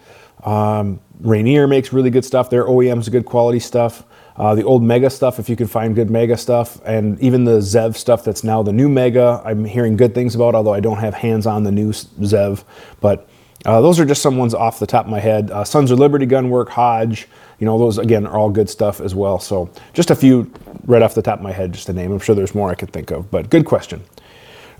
um, 0.44 1.00
Rainier 1.20 1.66
makes 1.66 1.92
really 1.92 2.10
good 2.10 2.24
stuff. 2.24 2.50
Their 2.50 2.64
OEM's 2.64 3.08
good 3.08 3.24
quality 3.24 3.60
stuff. 3.60 4.04
Uh, 4.36 4.54
the 4.54 4.64
old 4.64 4.82
Mega 4.82 5.10
stuff, 5.10 5.38
if 5.38 5.48
you 5.48 5.56
can 5.56 5.66
find 5.66 5.94
good 5.94 6.10
Mega 6.10 6.36
stuff, 6.36 6.80
and 6.84 7.20
even 7.20 7.44
the 7.44 7.58
Zev 7.58 7.96
stuff 7.96 8.24
that's 8.24 8.42
now 8.42 8.62
the 8.62 8.72
new 8.72 8.88
Mega, 8.88 9.42
I'm 9.44 9.64
hearing 9.64 9.96
good 9.96 10.14
things 10.14 10.34
about, 10.34 10.54
although 10.54 10.72
I 10.72 10.80
don't 10.80 10.98
have 10.98 11.14
hands 11.14 11.46
on 11.46 11.64
the 11.64 11.72
new 11.72 11.90
Zev. 11.90 12.64
But 13.00 13.28
uh, 13.64 13.80
those 13.80 14.00
are 14.00 14.04
just 14.04 14.22
some 14.22 14.36
ones 14.36 14.54
off 14.54 14.78
the 14.78 14.86
top 14.86 15.04
of 15.04 15.10
my 15.10 15.20
head. 15.20 15.50
Uh, 15.50 15.64
Sons 15.64 15.90
of 15.90 15.98
Liberty 15.98 16.26
Gunwork, 16.26 16.68
Hodge, 16.70 17.28
you 17.58 17.66
know, 17.66 17.78
those 17.78 17.98
again 17.98 18.26
are 18.26 18.36
all 18.36 18.50
good 18.50 18.68
stuff 18.68 19.00
as 19.00 19.14
well. 19.14 19.38
So 19.38 19.70
just 19.92 20.10
a 20.10 20.16
few 20.16 20.50
right 20.86 21.02
off 21.02 21.14
the 21.14 21.22
top 21.22 21.38
of 21.38 21.44
my 21.44 21.52
head, 21.52 21.72
just 21.72 21.86
to 21.86 21.92
name. 21.92 22.10
I'm 22.10 22.18
sure 22.18 22.34
there's 22.34 22.54
more 22.54 22.70
I 22.70 22.74
could 22.74 22.92
think 22.92 23.10
of, 23.10 23.30
but 23.30 23.50
good 23.50 23.64
question. 23.64 24.02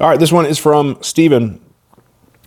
All 0.01 0.09
right, 0.09 0.19
this 0.19 0.33
one 0.33 0.47
is 0.47 0.59
from 0.59 0.99
Steven. 1.01 1.61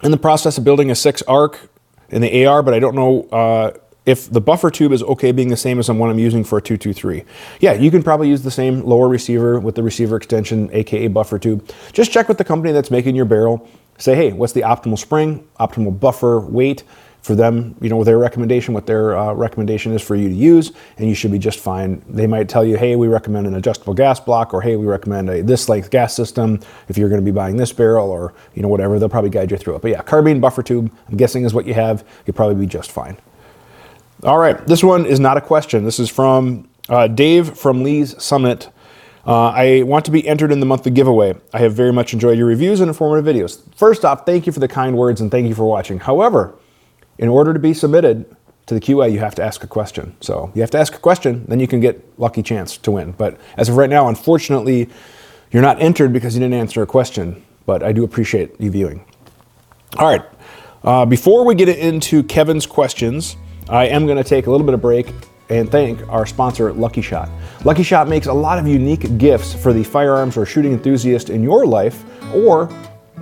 In 0.03 0.11
the 0.11 0.17
process 0.17 0.57
of 0.57 0.65
building 0.65 0.91
a 0.91 0.95
six 0.95 1.21
ARC 1.23 1.69
in 2.09 2.21
the 2.21 2.45
AR, 2.45 2.61
but 2.61 2.73
I 2.73 2.79
don't 2.79 2.95
know 2.95 3.23
uh, 3.31 3.71
if 4.05 4.29
the 4.31 4.41
buffer 4.41 4.69
tube 4.69 4.91
is 4.91 5.01
okay 5.03 5.31
being 5.31 5.49
the 5.49 5.57
same 5.57 5.79
as 5.79 5.87
the 5.87 5.93
one 5.93 6.09
I'm 6.09 6.19
using 6.19 6.43
for 6.43 6.57
a 6.57 6.61
223. 6.61 7.23
Yeah, 7.59 7.73
you 7.73 7.89
can 7.89 8.03
probably 8.03 8.29
use 8.29 8.43
the 8.43 8.51
same 8.51 8.81
lower 8.81 9.07
receiver 9.07 9.59
with 9.59 9.75
the 9.75 9.83
receiver 9.83 10.15
extension, 10.15 10.69
aka 10.73 11.07
buffer 11.07 11.39
tube. 11.39 11.69
Just 11.91 12.11
check 12.11 12.27
with 12.27 12.37
the 12.37 12.43
company 12.43 12.71
that's 12.71 12.91
making 12.91 13.15
your 13.15 13.25
barrel. 13.25 13.67
Say, 13.97 14.15
hey, 14.15 14.33
what's 14.33 14.53
the 14.53 14.61
optimal 14.61 14.99
spring, 14.99 15.47
optimal 15.59 15.99
buffer 15.99 16.39
weight? 16.39 16.83
for 17.25 17.33
them, 17.33 17.75
you 17.81 17.89
know, 17.89 18.03
their 18.03 18.19
recommendation, 18.19 18.75
what 18.75 18.85
their 18.85 19.17
uh, 19.17 19.33
recommendation 19.33 19.91
is 19.93 20.01
for 20.03 20.15
you 20.15 20.29
to 20.29 20.35
use, 20.35 20.73
and 20.99 21.09
you 21.09 21.15
should 21.15 21.31
be 21.31 21.39
just 21.39 21.57
fine. 21.57 21.99
They 22.07 22.27
might 22.27 22.47
tell 22.47 22.63
you, 22.63 22.77
hey, 22.77 22.95
we 22.95 23.07
recommend 23.07 23.47
an 23.47 23.55
adjustable 23.55 23.95
gas 23.95 24.19
block, 24.19 24.53
or 24.53 24.61
hey, 24.61 24.75
we 24.75 24.85
recommend 24.85 25.27
a 25.31 25.41
this 25.41 25.67
length 25.67 25.89
gas 25.89 26.13
system 26.13 26.59
if 26.87 26.99
you're 26.99 27.09
going 27.09 27.19
to 27.19 27.25
be 27.25 27.31
buying 27.31 27.57
this 27.57 27.73
barrel, 27.73 28.11
or 28.11 28.35
you 28.53 28.61
know, 28.61 28.67
whatever. 28.67 28.99
They'll 28.99 29.09
probably 29.09 29.31
guide 29.31 29.49
you 29.49 29.57
through 29.57 29.77
it. 29.77 29.81
But 29.81 29.89
yeah, 29.89 30.03
carbine 30.03 30.39
buffer 30.39 30.61
tube, 30.61 30.91
I'm 31.09 31.17
guessing 31.17 31.45
is 31.45 31.53
what 31.55 31.65
you 31.65 31.73
have. 31.73 32.07
You'll 32.27 32.35
probably 32.35 32.63
be 32.63 32.67
just 32.67 32.91
fine. 32.91 33.17
All 34.23 34.37
right, 34.37 34.65
this 34.65 34.83
one 34.83 35.05
is 35.05 35.19
not 35.19 35.37
a 35.37 35.41
question. 35.41 35.83
This 35.83 35.99
is 35.99 36.09
from 36.09 36.69
uh, 36.87 37.07
Dave 37.07 37.57
from 37.57 37.83
Lee's 37.83 38.21
Summit. 38.23 38.69
Uh, 39.27 39.47
I 39.47 39.81
want 39.83 40.05
to 40.05 40.11
be 40.11 40.25
entered 40.27 40.51
in 40.51 40.59
the 40.59 40.65
monthly 40.65 40.91
giveaway. 40.91 41.35
I 41.53 41.59
have 41.59 41.73
very 41.73 41.91
much 41.91 42.13
enjoyed 42.13 42.37
your 42.37 42.47
reviews 42.47 42.79
and 42.79 42.87
informative 42.87 43.25
videos. 43.25 43.61
First 43.75 44.05
off, 44.05 44.25
thank 44.25 44.45
you 44.45 44.53
for 44.53 44.59
the 44.59 44.67
kind 44.67 44.95
words 44.95 45.19
and 45.19 45.29
thank 45.29 45.47
you 45.47 45.55
for 45.55 45.65
watching. 45.65 45.99
However, 45.99 46.55
in 47.17 47.27
order 47.27 47.53
to 47.53 47.59
be 47.59 47.73
submitted 47.73 48.25
to 48.67 48.73
the 48.73 48.79
QA, 48.79 49.11
you 49.11 49.19
have 49.19 49.35
to 49.35 49.43
ask 49.43 49.63
a 49.63 49.67
question. 49.67 50.15
So 50.21 50.51
you 50.55 50.61
have 50.61 50.71
to 50.71 50.77
ask 50.77 50.95
a 50.95 50.99
question, 50.99 51.45
then 51.47 51.59
you 51.59 51.67
can 51.67 51.79
get 51.79 52.01
lucky 52.19 52.41
chance 52.41 52.77
to 52.77 52.91
win. 52.91 53.11
But 53.11 53.37
as 53.57 53.67
of 53.67 53.77
right 53.77 53.89
now, 53.89 54.07
unfortunately, 54.07 54.89
you're 55.51 55.61
not 55.61 55.81
entered 55.81 56.13
because 56.13 56.35
you 56.35 56.39
didn't 56.39 56.55
answer 56.59 56.81
a 56.81 56.87
question. 56.87 57.43
But 57.65 57.83
I 57.83 57.91
do 57.91 58.03
appreciate 58.03 58.59
you 58.59 58.69
viewing. 58.69 59.03
All 59.97 60.07
right. 60.07 60.23
Uh, 60.83 61.05
before 61.05 61.45
we 61.45 61.55
get 61.55 61.67
into 61.67 62.21
Kevin's 62.23 62.67
questions, 62.67 63.37
I 63.69 63.87
am 63.87 64.05
going 64.05 64.17
to 64.17 64.23
take 64.23 64.47
a 64.47 64.51
little 64.51 64.65
bit 64.65 64.73
of 64.73 64.81
break 64.81 65.11
and 65.49 65.69
thank 65.69 66.07
our 66.09 66.25
sponsor, 66.25 66.71
Lucky 66.73 67.01
Shot. 67.01 67.29
Lucky 67.63 67.83
Shot 67.83 68.07
makes 68.07 68.27
a 68.27 68.33
lot 68.33 68.57
of 68.59 68.67
unique 68.67 69.17
gifts 69.17 69.53
for 69.53 69.73
the 69.73 69.83
firearms 69.83 70.37
or 70.37 70.45
shooting 70.45 70.71
enthusiast 70.71 71.29
in 71.29 71.43
your 71.43 71.65
life, 71.65 72.03
or 72.33 72.69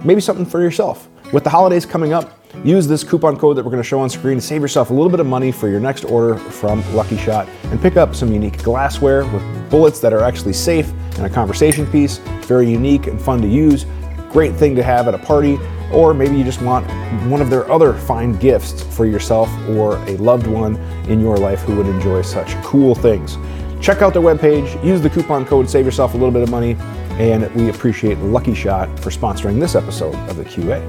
maybe 0.03 0.21
something 0.21 0.45
for 0.45 0.61
yourself. 0.61 1.09
With 1.31 1.43
the 1.43 1.49
holidays 1.49 1.85
coming 1.85 2.13
up, 2.13 2.43
Use 2.63 2.87
this 2.87 3.03
coupon 3.03 3.37
code 3.37 3.57
that 3.57 3.65
we're 3.65 3.71
going 3.71 3.83
to 3.83 3.87
show 3.87 3.99
on 3.99 4.09
screen 4.09 4.37
to 4.37 4.41
save 4.41 4.61
yourself 4.61 4.89
a 4.89 4.93
little 4.93 5.09
bit 5.09 5.19
of 5.19 5.25
money 5.25 5.51
for 5.51 5.67
your 5.67 5.79
next 5.79 6.05
order 6.05 6.37
from 6.37 6.83
Lucky 6.95 7.17
Shot 7.17 7.49
and 7.65 7.81
pick 7.81 7.97
up 7.97 8.15
some 8.15 8.31
unique 8.31 8.61
glassware 8.61 9.25
with 9.25 9.69
bullets 9.69 9.99
that 9.99 10.13
are 10.13 10.21
actually 10.21 10.53
safe 10.53 10.89
and 11.17 11.25
a 11.25 11.29
conversation 11.29 11.85
piece. 11.87 12.19
Very 12.45 12.69
unique 12.69 13.07
and 13.07 13.19
fun 13.19 13.41
to 13.41 13.47
use. 13.47 13.85
Great 14.29 14.53
thing 14.53 14.75
to 14.75 14.83
have 14.83 15.07
at 15.07 15.15
a 15.15 15.17
party, 15.17 15.57
or 15.91 16.13
maybe 16.13 16.37
you 16.37 16.43
just 16.43 16.61
want 16.61 16.85
one 17.29 17.41
of 17.41 17.49
their 17.49 17.69
other 17.71 17.93
fine 17.93 18.33
gifts 18.37 18.83
for 18.95 19.05
yourself 19.05 19.49
or 19.69 19.97
a 20.07 20.17
loved 20.17 20.47
one 20.47 20.75
in 21.07 21.19
your 21.19 21.37
life 21.37 21.61
who 21.61 21.75
would 21.75 21.87
enjoy 21.87 22.21
such 22.21 22.55
cool 22.63 22.95
things. 22.95 23.37
Check 23.81 24.01
out 24.01 24.13
their 24.13 24.21
webpage, 24.21 24.83
use 24.83 25.01
the 25.01 25.09
coupon 25.09 25.45
code, 25.45 25.69
save 25.69 25.85
yourself 25.85 26.13
a 26.13 26.17
little 26.17 26.31
bit 26.31 26.41
of 26.41 26.49
money, 26.49 26.75
and 27.19 27.53
we 27.53 27.69
appreciate 27.69 28.17
Lucky 28.19 28.55
Shot 28.55 28.97
for 28.99 29.09
sponsoring 29.09 29.59
this 29.59 29.75
episode 29.75 30.15
of 30.29 30.37
the 30.37 30.45
QA. 30.45 30.81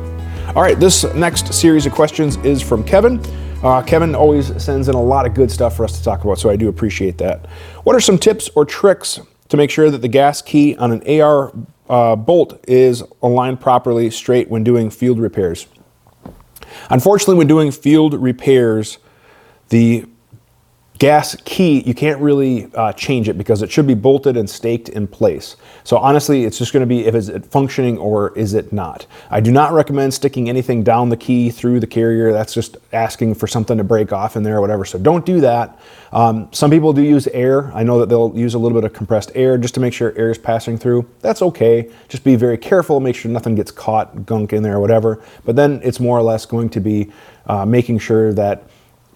All 0.55 0.63
right, 0.63 0.79
this 0.79 1.03
next 1.15 1.53
series 1.53 1.87
of 1.87 1.93
questions 1.93 2.37
is 2.39 2.63
from 2.63 2.85
Kevin. 2.85 3.21
Uh, 3.65 3.83
Kevin 3.83 4.15
always 4.15 4.63
sends 4.63 4.89
in 4.89 4.95
a 4.95 5.03
lot 5.03 5.27
of 5.27 5.35
good 5.35 5.51
stuff 5.51 5.77
for 5.77 5.85
us 5.85 5.99
to 5.99 6.05
talk 6.05 6.23
about, 6.23 6.39
so 6.39 6.51
I 6.51 6.57
do 6.57 6.69
appreciate 6.69 7.19
that. 7.19 7.47
What 7.83 7.97
are 7.97 8.01
some 8.01 8.19
tips 8.19 8.49
or 8.55 8.65
tricks 8.65 9.21
to 9.49 9.57
make 9.57 9.71
sure 9.71 9.91
that 9.91 9.99
the 9.99 10.09
gas 10.09 10.43
key 10.43 10.77
on 10.77 10.93
an 10.93 11.21
AR 11.21 11.53
uh, 11.89 12.17
bolt 12.17 12.63
is 12.67 13.03
aligned 13.23 13.61
properly 13.61 14.11
straight 14.11 14.49
when 14.49 14.65
doing 14.65 14.91
field 14.91 15.19
repairs? 15.19 15.67
Unfortunately, 16.91 17.37
when 17.37 17.47
doing 17.47 17.71
field 17.71 18.15
repairs, 18.15 18.99
the 19.69 20.07
gas 20.99 21.37
key, 21.45 21.81
you 21.81 21.95
can't 21.95 22.21
really 22.21 22.71
uh, 22.75 22.93
change 22.93 23.29
it 23.29 23.37
because 23.37 23.63
it 23.63 23.71
should 23.71 23.87
be 23.87 23.95
bolted 23.95 24.37
and 24.37 24.49
staked 24.49 24.89
in 24.89 25.07
place. 25.07 25.57
So 25.85 25.99
honestly, 25.99 26.45
it's 26.45 26.57
just 26.57 26.73
going 26.73 26.81
to 26.81 26.87
be 26.87 27.05
if 27.05 27.15
it's 27.15 27.47
functioning 27.49 27.99
or 27.99 28.37
is 28.37 28.55
it 28.55 28.73
not. 28.73 29.07
I 29.31 29.41
do 29.41 29.53
not 29.53 29.73
recommend 29.73 30.15
sticking 30.15 30.49
anything 30.49 30.83
down 30.83 31.11
the 31.11 31.17
key 31.17 31.51
through 31.51 31.81
the 31.81 31.87
carrier. 31.87 32.33
That's 32.33 32.55
just 32.55 32.79
asking 32.93 33.35
for 33.35 33.47
something 33.47 33.77
to 33.77 33.85
break 33.85 34.11
off 34.11 34.35
in 34.35 34.43
there 34.43 34.57
or 34.57 34.61
whatever. 34.63 34.87
So 34.87 34.99
don't 34.99 35.27
do 35.27 35.43
that. 35.43 35.79
Um, 36.11 36.49
some 36.53 36.71
people 36.71 36.95
do 36.95 37.03
use 37.03 37.27
air. 37.29 37.71
I 37.75 37.83
know 37.83 37.99
that 38.01 38.09
they'll 38.09 38.33
use 38.35 38.55
a 38.55 38.59
little 38.59 38.81
bit 38.81 38.85
of 38.85 38.95
compressed 38.95 39.31
air 39.35 39.59
just 39.59 39.75
to 39.75 39.81
make 39.81 39.93
sure 39.93 40.17
air 40.17 40.31
is 40.31 40.39
passing 40.39 40.79
through. 40.79 41.07
That's 41.21 41.43
okay. 41.43 41.91
Just 42.09 42.25
be 42.25 42.35
very 42.35 42.57
careful. 42.57 42.99
Make 42.99 43.15
sure 43.15 43.31
nothing 43.31 43.55
gets 43.55 43.71
caught, 43.71 44.25
gunk 44.25 44.55
in 44.55 44.63
there 44.63 44.77
or 44.77 44.81
whatever. 44.81 45.23
But 45.45 45.57
then 45.57 45.81
it's 45.85 46.01
more 46.01 46.17
or 46.17 46.23
less 46.23 46.47
going 46.47 46.71
to 46.71 46.81
be 46.81 47.13
uh, 47.47 47.67
making 47.67 47.99
sure 47.99 48.33
that 48.33 48.65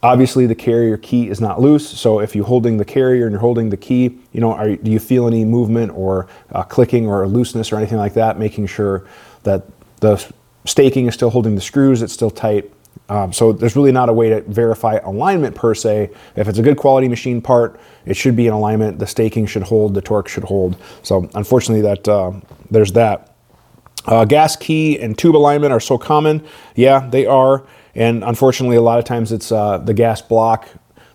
Obviously, 0.03 0.47
the 0.47 0.55
carrier 0.55 0.97
key 0.97 1.29
is 1.29 1.41
not 1.41 1.61
loose, 1.61 1.89
so 1.89 2.21
if 2.21 2.37
you're 2.37 2.47
holding 2.47 2.77
the 2.77 2.85
carrier 2.85 3.25
and 3.25 3.33
you're 3.33 3.41
holding 3.41 3.69
the 3.69 3.77
key, 3.77 4.17
you 4.33 4.41
know, 4.41 4.53
are, 4.53 4.77
do 4.77 4.91
you 4.91 5.01
feel 5.01 5.27
any 5.27 5.45
movement 5.45 5.91
or 5.93 6.29
uh, 6.53 6.63
clicking 6.63 7.09
or 7.09 7.27
looseness 7.27 7.73
or 7.73 7.77
anything 7.77 7.99
like 7.99 8.15
that? 8.15 8.39
Making 8.39 8.69
sure 8.69 9.05
that 9.43 9.65
the 10.01 10.25
staking 10.65 11.07
is 11.07 11.15
still 11.15 11.31
holding 11.31 11.57
the 11.57 11.61
screws, 11.61 12.01
it's 12.01 12.13
still 12.13 12.31
tight. 12.31 12.71
Um, 13.09 13.33
so 13.33 13.53
there's 13.53 13.75
really 13.75 13.91
not 13.91 14.09
a 14.09 14.13
way 14.13 14.29
to 14.29 14.43
verify 14.43 14.99
alignment 14.99 15.57
per 15.57 15.75
se. 15.75 16.11
If 16.37 16.47
it's 16.47 16.59
a 16.59 16.63
good 16.63 16.77
quality 16.77 17.09
machine 17.09 17.41
part, 17.41 17.81
it 18.05 18.15
should 18.15 18.37
be 18.37 18.47
in 18.47 18.53
alignment. 18.53 18.99
The 18.99 19.07
staking 19.07 19.47
should 19.47 19.63
hold, 19.63 19.95
the 19.95 20.03
torque 20.03 20.29
should 20.29 20.45
hold. 20.45 20.77
So 21.03 21.29
unfortunately, 21.35 21.83
that 21.83 22.07
uh, 22.07 22.33
there's 22.71 22.93
that. 22.93 23.35
Uh, 24.07 24.25
gas 24.25 24.57
key 24.57 24.99
and 24.99 25.19
tube 25.19 25.37
alignment 25.37 25.73
are 25.73 25.81
so 25.81 25.99
common. 25.99 26.47
Yeah, 26.75 27.09
they 27.09 27.27
are. 27.27 27.67
And 27.95 28.23
unfortunately, 28.25 28.77
a 28.77 28.83
lot 28.83 28.99
of 28.99 29.05
times 29.05 29.33
it's 29.33 29.51
uh, 29.51 29.79
the 29.79 29.95
gas 29.95 30.23
block 30.23 30.69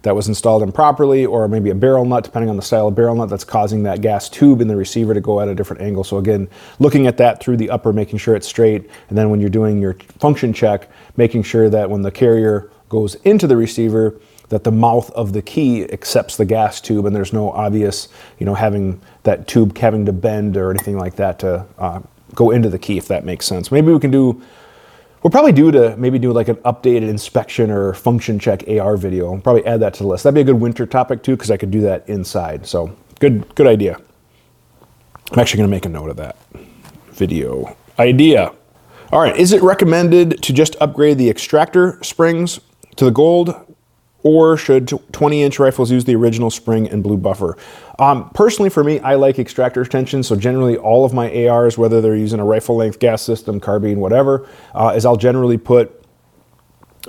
that 0.04 0.16
was 0.16 0.28
installed 0.28 0.64
improperly, 0.64 1.26
or 1.26 1.48
maybe 1.48 1.70
a 1.70 1.76
barrel 1.76 2.04
nut, 2.04 2.26
depending 2.26 2.50
on 2.50 2.58
the 2.58 2.62
style 2.62 2.90
of 2.90 2.96
barrel 2.96 3.16
nut, 3.16 3.30
that's 3.30 3.46
causing 3.46 3.84
that 3.84 4.02
gas 4.02 4.28
tube 4.28 4.60
in 4.60 4.68
the 4.68 4.76
receiver 4.76 5.14
to 5.14 5.22
go 5.22 5.40
at 5.40 5.48
a 5.48 5.56
different 5.56 5.82
angle. 5.82 6.04
So, 6.04 6.18
again, 6.18 6.50
looking 6.80 7.08
at 7.08 7.18
that 7.18 7.42
through 7.42 7.58
the 7.58 7.70
upper, 7.70 7.94
making 7.94 8.20
sure 8.20 8.36
it's 8.36 8.48
straight, 8.48 8.90
and 9.08 9.18
then 9.18 9.30
when 9.30 9.40
you're 9.40 9.50
doing 9.50 9.80
your 9.80 9.94
function 10.20 10.52
check, 10.52 10.90
making 11.16 11.44
sure 11.44 11.70
that 11.70 11.90
when 11.90 12.02
the 12.02 12.12
carrier 12.12 12.70
goes 12.90 13.16
into 13.16 13.48
the 13.48 13.56
receiver, 13.56 14.20
that 14.50 14.66
the 14.66 14.72
mouth 14.72 15.10
of 15.12 15.34
the 15.34 15.42
key 15.42 15.84
accepts 15.92 16.38
the 16.38 16.46
gas 16.46 16.80
tube 16.82 17.06
and 17.06 17.16
there's 17.16 17.34
no 17.34 17.50
obvious, 17.52 18.08
you 18.38 18.46
know, 18.46 18.54
having 18.54 19.02
that 19.24 19.48
tube 19.48 19.76
having 19.78 20.06
to 20.06 20.14
bend 20.14 20.58
or 20.58 20.70
anything 20.70 20.98
like 20.98 21.16
that 21.16 21.40
to 21.40 21.66
uh, 21.78 22.00
go 22.36 22.52
into 22.52 22.70
the 22.70 22.78
key, 22.78 22.98
if 22.98 23.08
that 23.08 23.26
makes 23.26 23.46
sense. 23.46 23.72
Maybe 23.72 23.92
we 23.92 24.00
can 24.00 24.12
do 24.12 24.44
We'll 25.24 25.32
probably 25.32 25.54
due 25.54 25.72
to 25.72 25.96
maybe 25.96 26.20
do 26.20 26.34
like 26.34 26.50
an 26.50 26.58
updated 26.58 27.08
inspection 27.08 27.72
or 27.72 27.94
function 27.94 28.38
check 28.40 28.68
AR 28.68 28.98
video. 28.98 29.34
I'll 29.34 29.40
probably 29.40 29.66
add 29.66 29.80
that 29.80 29.94
to 29.96 30.04
the 30.04 30.10
list. 30.10 30.26
That'd 30.26 30.36
be 30.36 30.42
a 30.42 30.44
good 30.44 30.60
winter 30.60 30.86
topic 30.86 31.24
too, 31.24 31.38
because 31.38 31.50
I 31.50 31.56
could 31.56 31.72
do 31.72 31.80
that 31.82 32.08
inside. 32.10 32.68
So 32.68 32.94
good, 33.22 33.56
good 33.56 33.66
idea. 33.66 34.02
I'm 35.32 35.40
actually 35.40 35.60
going 35.60 35.70
to 35.70 35.76
make 35.76 35.86
a 35.86 35.90
note 35.90 36.10
of 36.10 36.18
that 36.18 36.36
video 37.12 37.74
idea. 37.98 38.52
All 39.14 39.22
right, 39.22 39.38
is 39.38 39.54
it 39.54 39.62
recommended 39.62 40.44
to 40.44 40.52
just 40.52 40.76
upgrade 40.82 41.18
the 41.18 41.30
extractor 41.30 42.04
springs 42.04 42.60
to 42.98 43.06
the 43.06 43.12
gold 43.12 43.73
or 44.24 44.58
should 44.58 44.88
20 45.12 45.44
inch 45.44 45.60
rifles 45.60 45.92
use 45.92 46.06
the 46.06 46.16
original 46.16 46.50
spring 46.50 46.90
and 46.90 47.04
blue 47.04 47.18
buffer? 47.18 47.58
Um, 48.00 48.30
personally, 48.32 48.70
for 48.70 48.84
me, 48.84 49.00
I 49.02 49.16
like 49.16 49.38
extractor 49.38 49.86
tension. 49.86 50.24
So 50.24 50.36
generally, 50.36 50.78
all 50.78 51.06
of 51.06 51.14
my 51.14 51.48
ARs, 51.48 51.78
whether 51.78 52.02
they're 52.02 52.16
using 52.16 52.40
a 52.40 52.46
rifle 52.46 52.76
length 52.76 53.00
gas 53.00 53.22
system, 53.22 53.60
carbine, 53.60 54.00
whatever, 54.00 54.48
uh, 54.74 54.94
is 54.96 55.06
I'll 55.06 55.18
generally 55.18 55.58
put 55.58 56.04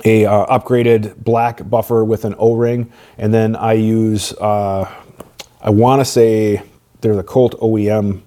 a 0.03 0.25
uh, 0.25 0.59
upgraded 0.59 1.23
black 1.23 1.67
buffer 1.69 2.03
with 2.03 2.25
an 2.25 2.35
O-ring, 2.37 2.91
and 3.17 3.33
then 3.33 3.55
I 3.55 3.73
use 3.73 4.33
uh, 4.33 4.93
I 5.61 5.69
want 5.69 6.01
to 6.01 6.05
say 6.05 6.61
they're 7.01 7.15
the 7.15 7.23
Colt 7.23 7.57
OEM 7.59 8.21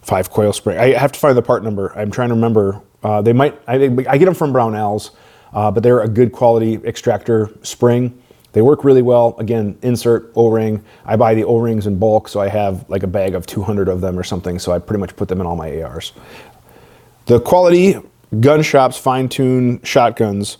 five 0.00 0.30
coil 0.30 0.52
spring. 0.52 0.78
I 0.78 0.98
have 0.98 1.12
to 1.12 1.20
find 1.20 1.36
the 1.36 1.42
part 1.42 1.62
number. 1.62 1.96
I'm 1.96 2.10
trying 2.10 2.30
to 2.30 2.34
remember. 2.34 2.80
Uh, 3.02 3.20
they 3.20 3.32
might 3.32 3.60
I, 3.68 3.74
I 3.74 4.18
get 4.18 4.24
them 4.24 4.34
from 4.34 4.52
Brownells 4.52 5.10
uh, 5.52 5.70
but 5.70 5.82
they're 5.82 6.00
a 6.00 6.08
good 6.08 6.32
quality 6.32 6.74
extractor 6.84 7.50
spring. 7.62 8.18
They 8.52 8.62
work 8.62 8.84
really 8.84 9.02
well. 9.02 9.34
Again, 9.38 9.78
insert 9.82 10.30
O-ring. 10.34 10.84
I 11.04 11.16
buy 11.16 11.34
the 11.34 11.44
O-rings 11.44 11.86
in 11.86 11.98
bulk, 11.98 12.28
so 12.28 12.40
I 12.40 12.48
have 12.48 12.88
like 12.88 13.02
a 13.02 13.06
bag 13.06 13.34
of 13.34 13.46
200 13.46 13.88
of 13.88 14.00
them 14.00 14.18
or 14.18 14.22
something. 14.22 14.58
So 14.58 14.72
I 14.72 14.78
pretty 14.78 15.00
much 15.00 15.16
put 15.16 15.28
them 15.28 15.40
in 15.40 15.46
all 15.46 15.56
my 15.56 15.82
ARs. 15.82 16.12
The 17.26 17.40
quality 17.40 17.96
gun 18.40 18.62
shops 18.62 18.98
fine 18.98 19.28
tune 19.28 19.82
shotguns 19.82 20.58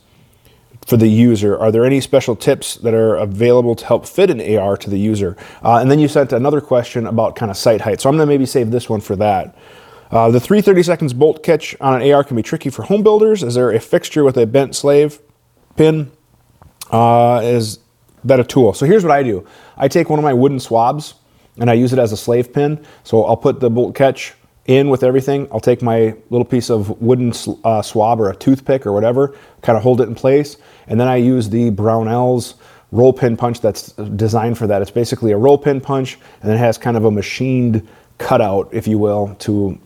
for 0.86 0.96
the 0.96 1.08
user. 1.08 1.58
Are 1.58 1.70
there 1.70 1.84
any 1.84 2.00
special 2.00 2.34
tips 2.34 2.76
that 2.76 2.94
are 2.94 3.16
available 3.16 3.74
to 3.76 3.86
help 3.86 4.06
fit 4.06 4.30
an 4.30 4.40
AR 4.56 4.76
to 4.78 4.90
the 4.90 4.98
user? 4.98 5.36
Uh, 5.62 5.76
and 5.76 5.90
then 5.90 5.98
you 5.98 6.08
sent 6.08 6.32
another 6.32 6.60
question 6.60 7.06
about 7.06 7.36
kind 7.36 7.50
of 7.50 7.56
sight 7.56 7.80
height. 7.82 8.00
So 8.00 8.08
I'm 8.08 8.16
going 8.16 8.26
to 8.26 8.32
maybe 8.32 8.46
save 8.46 8.70
this 8.70 8.88
one 8.88 9.00
for 9.00 9.16
that. 9.16 9.54
Uh, 10.12 10.30
the 10.30 10.38
330 10.38 10.82
seconds 10.82 11.14
bolt 11.14 11.42
catch 11.42 11.74
on 11.80 12.02
an 12.02 12.12
AR 12.12 12.22
can 12.22 12.36
be 12.36 12.42
tricky 12.42 12.68
for 12.68 12.82
home 12.82 13.02
builders. 13.02 13.42
Is 13.42 13.54
there 13.54 13.72
a 13.72 13.80
fixture 13.80 14.24
with 14.24 14.36
a 14.36 14.46
bent 14.46 14.76
slave 14.76 15.18
pin? 15.76 16.12
Uh, 16.90 17.40
is 17.42 17.78
that 18.22 18.38
a 18.38 18.44
tool? 18.44 18.74
So 18.74 18.84
here's 18.84 19.04
what 19.04 19.10
I 19.10 19.22
do. 19.22 19.46
I 19.78 19.88
take 19.88 20.10
one 20.10 20.18
of 20.18 20.22
my 20.22 20.34
wooden 20.34 20.60
swabs 20.60 21.14
and 21.58 21.70
I 21.70 21.72
use 21.72 21.94
it 21.94 21.98
as 21.98 22.12
a 22.12 22.16
slave 22.16 22.52
pin. 22.52 22.84
So 23.04 23.24
I'll 23.24 23.38
put 23.38 23.60
the 23.60 23.70
bolt 23.70 23.94
catch 23.94 24.34
in 24.66 24.90
with 24.90 25.02
everything. 25.02 25.48
I'll 25.50 25.60
take 25.60 25.80
my 25.80 26.14
little 26.28 26.44
piece 26.44 26.68
of 26.68 27.00
wooden 27.00 27.32
uh, 27.64 27.80
swab 27.80 28.20
or 28.20 28.30
a 28.30 28.36
toothpick 28.36 28.86
or 28.86 28.92
whatever, 28.92 29.34
kind 29.62 29.76
of 29.76 29.82
hold 29.82 30.00
it 30.02 30.08
in 30.08 30.14
place, 30.14 30.56
and 30.86 31.00
then 31.00 31.08
I 31.08 31.16
use 31.16 31.48
the 31.48 31.72
Brownells 31.72 32.54
roll 32.92 33.12
pin 33.12 33.36
punch 33.36 33.60
that's 33.60 33.92
designed 33.92 34.58
for 34.58 34.68
that. 34.68 34.80
It's 34.80 34.90
basically 34.90 35.32
a 35.32 35.36
roll 35.36 35.58
pin 35.58 35.80
punch, 35.80 36.18
and 36.42 36.52
it 36.52 36.58
has 36.58 36.78
kind 36.78 36.96
of 36.96 37.04
a 37.04 37.10
machined 37.10 37.88
cutout, 38.18 38.68
if 38.72 38.86
you 38.86 38.98
will, 38.98 39.34
to 39.40 39.80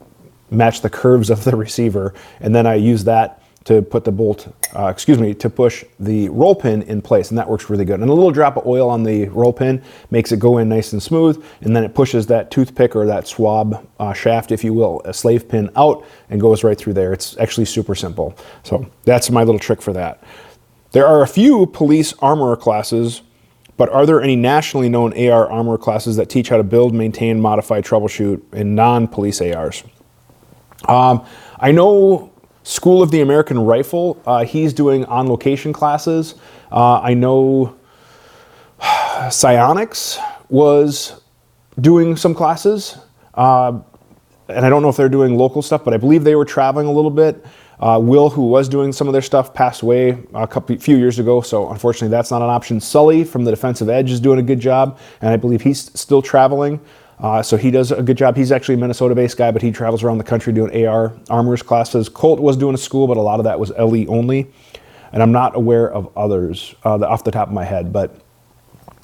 match 0.50 0.80
the 0.80 0.90
curves 0.90 1.30
of 1.30 1.44
the 1.44 1.56
receiver, 1.56 2.14
and 2.40 2.54
then 2.54 2.66
I 2.66 2.74
use 2.74 3.04
that 3.04 3.42
to 3.66 3.82
put 3.82 4.04
the 4.04 4.12
bolt, 4.12 4.46
uh, 4.76 4.86
excuse 4.86 5.18
me, 5.18 5.34
to 5.34 5.50
push 5.50 5.84
the 5.98 6.28
roll 6.28 6.54
pin 6.54 6.82
in 6.82 7.02
place, 7.02 7.30
and 7.30 7.38
that 7.38 7.48
works 7.48 7.68
really 7.68 7.84
good. 7.84 7.98
And 7.98 8.08
a 8.08 8.12
little 8.12 8.30
drop 8.30 8.56
of 8.56 8.64
oil 8.64 8.88
on 8.88 9.02
the 9.02 9.26
roll 9.30 9.52
pin 9.52 9.82
makes 10.12 10.30
it 10.30 10.38
go 10.38 10.58
in 10.58 10.68
nice 10.68 10.92
and 10.92 11.02
smooth, 11.02 11.44
and 11.62 11.74
then 11.74 11.82
it 11.82 11.92
pushes 11.92 12.28
that 12.28 12.52
toothpick 12.52 12.94
or 12.94 13.06
that 13.06 13.26
swab 13.26 13.84
uh, 13.98 14.12
shaft, 14.12 14.52
if 14.52 14.62
you 14.62 14.72
will, 14.72 15.02
a 15.04 15.12
slave 15.12 15.48
pin 15.48 15.68
out 15.74 16.06
and 16.30 16.40
goes 16.40 16.62
right 16.62 16.78
through 16.78 16.92
there. 16.92 17.12
It's 17.12 17.36
actually 17.38 17.64
super 17.64 17.96
simple. 17.96 18.36
So 18.62 18.86
that's 19.02 19.30
my 19.32 19.42
little 19.42 19.58
trick 19.58 19.82
for 19.82 19.92
that. 19.94 20.22
There 20.92 21.06
are 21.06 21.22
a 21.22 21.28
few 21.28 21.66
police 21.66 22.14
armorer 22.20 22.56
classes, 22.56 23.22
but 23.76 23.88
are 23.88 24.06
there 24.06 24.22
any 24.22 24.36
nationally 24.36 24.88
known 24.88 25.12
AR 25.12 25.50
armor 25.50 25.76
classes 25.76 26.14
that 26.16 26.30
teach 26.30 26.50
how 26.50 26.56
to 26.56 26.62
build, 26.62 26.94
maintain, 26.94 27.40
modify, 27.40 27.80
troubleshoot 27.80 28.40
in 28.54 28.76
non-police 28.76 29.40
ARs? 29.40 29.82
Um, 30.84 31.24
I 31.58 31.72
know 31.72 32.32
School 32.62 33.02
of 33.02 33.10
the 33.10 33.20
American 33.20 33.58
Rifle, 33.60 34.20
uh, 34.26 34.44
he's 34.44 34.72
doing 34.72 35.04
on 35.06 35.28
location 35.28 35.72
classes. 35.72 36.34
Uh, 36.70 37.00
I 37.00 37.14
know 37.14 37.76
Sionics 38.80 40.18
was 40.48 41.20
doing 41.80 42.16
some 42.16 42.34
classes. 42.34 42.98
Uh, 43.34 43.80
and 44.48 44.64
I 44.64 44.68
don't 44.68 44.82
know 44.82 44.88
if 44.88 44.96
they're 44.96 45.08
doing 45.08 45.36
local 45.36 45.62
stuff, 45.62 45.84
but 45.84 45.94
I 45.94 45.96
believe 45.96 46.24
they 46.24 46.34
were 46.34 46.44
traveling 46.44 46.86
a 46.86 46.92
little 46.92 47.10
bit. 47.10 47.44
Uh, 47.78 48.00
Will, 48.02 48.30
who 48.30 48.48
was 48.48 48.68
doing 48.68 48.92
some 48.92 49.06
of 49.06 49.12
their 49.12 49.22
stuff, 49.22 49.52
passed 49.52 49.82
away 49.82 50.18
a 50.32 50.46
couple 50.46 50.76
few 50.78 50.96
years 50.96 51.18
ago, 51.18 51.42
so 51.42 51.70
unfortunately 51.70 52.08
that's 52.08 52.30
not 52.30 52.40
an 52.40 52.48
option. 52.48 52.80
Sully 52.80 53.22
from 53.22 53.44
the 53.44 53.50
Defensive 53.50 53.88
Edge 53.90 54.10
is 54.10 54.18
doing 54.18 54.38
a 54.38 54.42
good 54.42 54.60
job, 54.60 54.98
and 55.20 55.30
I 55.30 55.36
believe 55.36 55.60
he's 55.60 55.90
still 55.98 56.22
traveling. 56.22 56.80
Uh, 57.18 57.42
so 57.42 57.56
he 57.56 57.70
does 57.70 57.92
a 57.92 58.02
good 58.02 58.16
job. 58.16 58.36
He's 58.36 58.52
actually 58.52 58.74
a 58.74 58.78
Minnesota-based 58.78 59.36
guy, 59.36 59.50
but 59.50 59.62
he 59.62 59.70
travels 59.70 60.02
around 60.02 60.18
the 60.18 60.24
country 60.24 60.52
doing 60.52 60.86
AR 60.86 61.16
armors 61.30 61.62
classes. 61.62 62.08
Colt 62.08 62.40
was 62.40 62.56
doing 62.56 62.74
a 62.74 62.78
school, 62.78 63.06
but 63.06 63.16
a 63.16 63.22
lot 63.22 63.40
of 63.40 63.44
that 63.44 63.58
was 63.58 63.70
LE 63.70 64.06
only. 64.08 64.50
And 65.12 65.22
I'm 65.22 65.32
not 65.32 65.56
aware 65.56 65.90
of 65.90 66.10
others 66.16 66.74
uh, 66.84 66.98
off 66.98 67.24
the 67.24 67.30
top 67.30 67.48
of 67.48 67.54
my 67.54 67.64
head, 67.64 67.92
but 67.92 68.20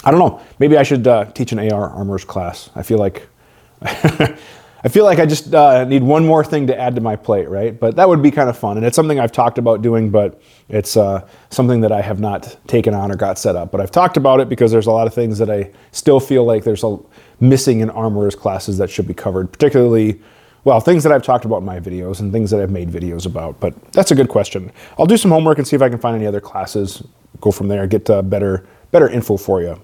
I 0.04 0.10
don't 0.10 0.20
know. 0.20 0.42
Maybe 0.58 0.76
I 0.76 0.82
should 0.82 1.06
uh, 1.06 1.26
teach 1.26 1.52
an 1.52 1.72
AR 1.72 1.88
armors 1.88 2.24
class. 2.24 2.70
I 2.74 2.82
feel 2.82 2.98
like 2.98 3.28
I 4.84 4.88
feel 4.88 5.04
like 5.04 5.20
I 5.20 5.26
just 5.26 5.54
uh, 5.54 5.84
need 5.84 6.02
one 6.02 6.26
more 6.26 6.42
thing 6.44 6.66
to 6.66 6.78
add 6.78 6.96
to 6.96 7.00
my 7.00 7.14
plate, 7.14 7.48
right? 7.48 7.78
But 7.78 7.94
that 7.96 8.08
would 8.08 8.20
be 8.20 8.32
kind 8.32 8.50
of 8.50 8.58
fun, 8.58 8.76
and 8.76 8.84
it's 8.84 8.96
something 8.96 9.20
I've 9.20 9.30
talked 9.30 9.58
about 9.58 9.80
doing, 9.80 10.10
but 10.10 10.42
it's 10.68 10.96
uh, 10.96 11.26
something 11.50 11.80
that 11.82 11.92
I 11.92 12.00
have 12.00 12.18
not 12.18 12.56
taken 12.66 12.92
on 12.92 13.12
or 13.12 13.16
got 13.16 13.38
set 13.38 13.54
up. 13.54 13.70
But 13.70 13.80
I've 13.80 13.92
talked 13.92 14.16
about 14.16 14.40
it 14.40 14.48
because 14.48 14.72
there's 14.72 14.88
a 14.88 14.90
lot 14.90 15.06
of 15.06 15.14
things 15.14 15.38
that 15.38 15.48
I 15.48 15.70
still 15.92 16.18
feel 16.18 16.44
like 16.44 16.64
there's 16.64 16.82
a 16.82 16.98
missing 17.42 17.80
in 17.80 17.90
armorers 17.90 18.36
classes 18.36 18.78
that 18.78 18.88
should 18.88 19.06
be 19.06 19.12
covered, 19.14 19.52
particularly. 19.52 20.20
Well, 20.64 20.78
things 20.78 21.02
that 21.02 21.12
I've 21.12 21.24
talked 21.24 21.44
about 21.44 21.58
in 21.58 21.64
my 21.64 21.80
videos 21.80 22.20
and 22.20 22.30
things 22.30 22.52
that 22.52 22.60
I've 22.60 22.70
made 22.70 22.88
videos 22.88 23.26
about, 23.26 23.58
but 23.58 23.74
that's 23.92 24.12
a 24.12 24.14
good 24.14 24.28
question. 24.28 24.70
I'll 24.96 25.06
do 25.06 25.16
some 25.16 25.32
homework 25.32 25.58
and 25.58 25.66
see 25.66 25.74
if 25.74 25.82
I 25.82 25.88
can 25.88 25.98
find 25.98 26.14
any 26.14 26.24
other 26.24 26.40
classes, 26.40 27.02
go 27.40 27.50
from 27.50 27.66
there, 27.66 27.88
get 27.88 28.08
uh, 28.08 28.22
better, 28.22 28.64
better 28.92 29.08
info 29.08 29.36
for 29.36 29.60
you. 29.60 29.82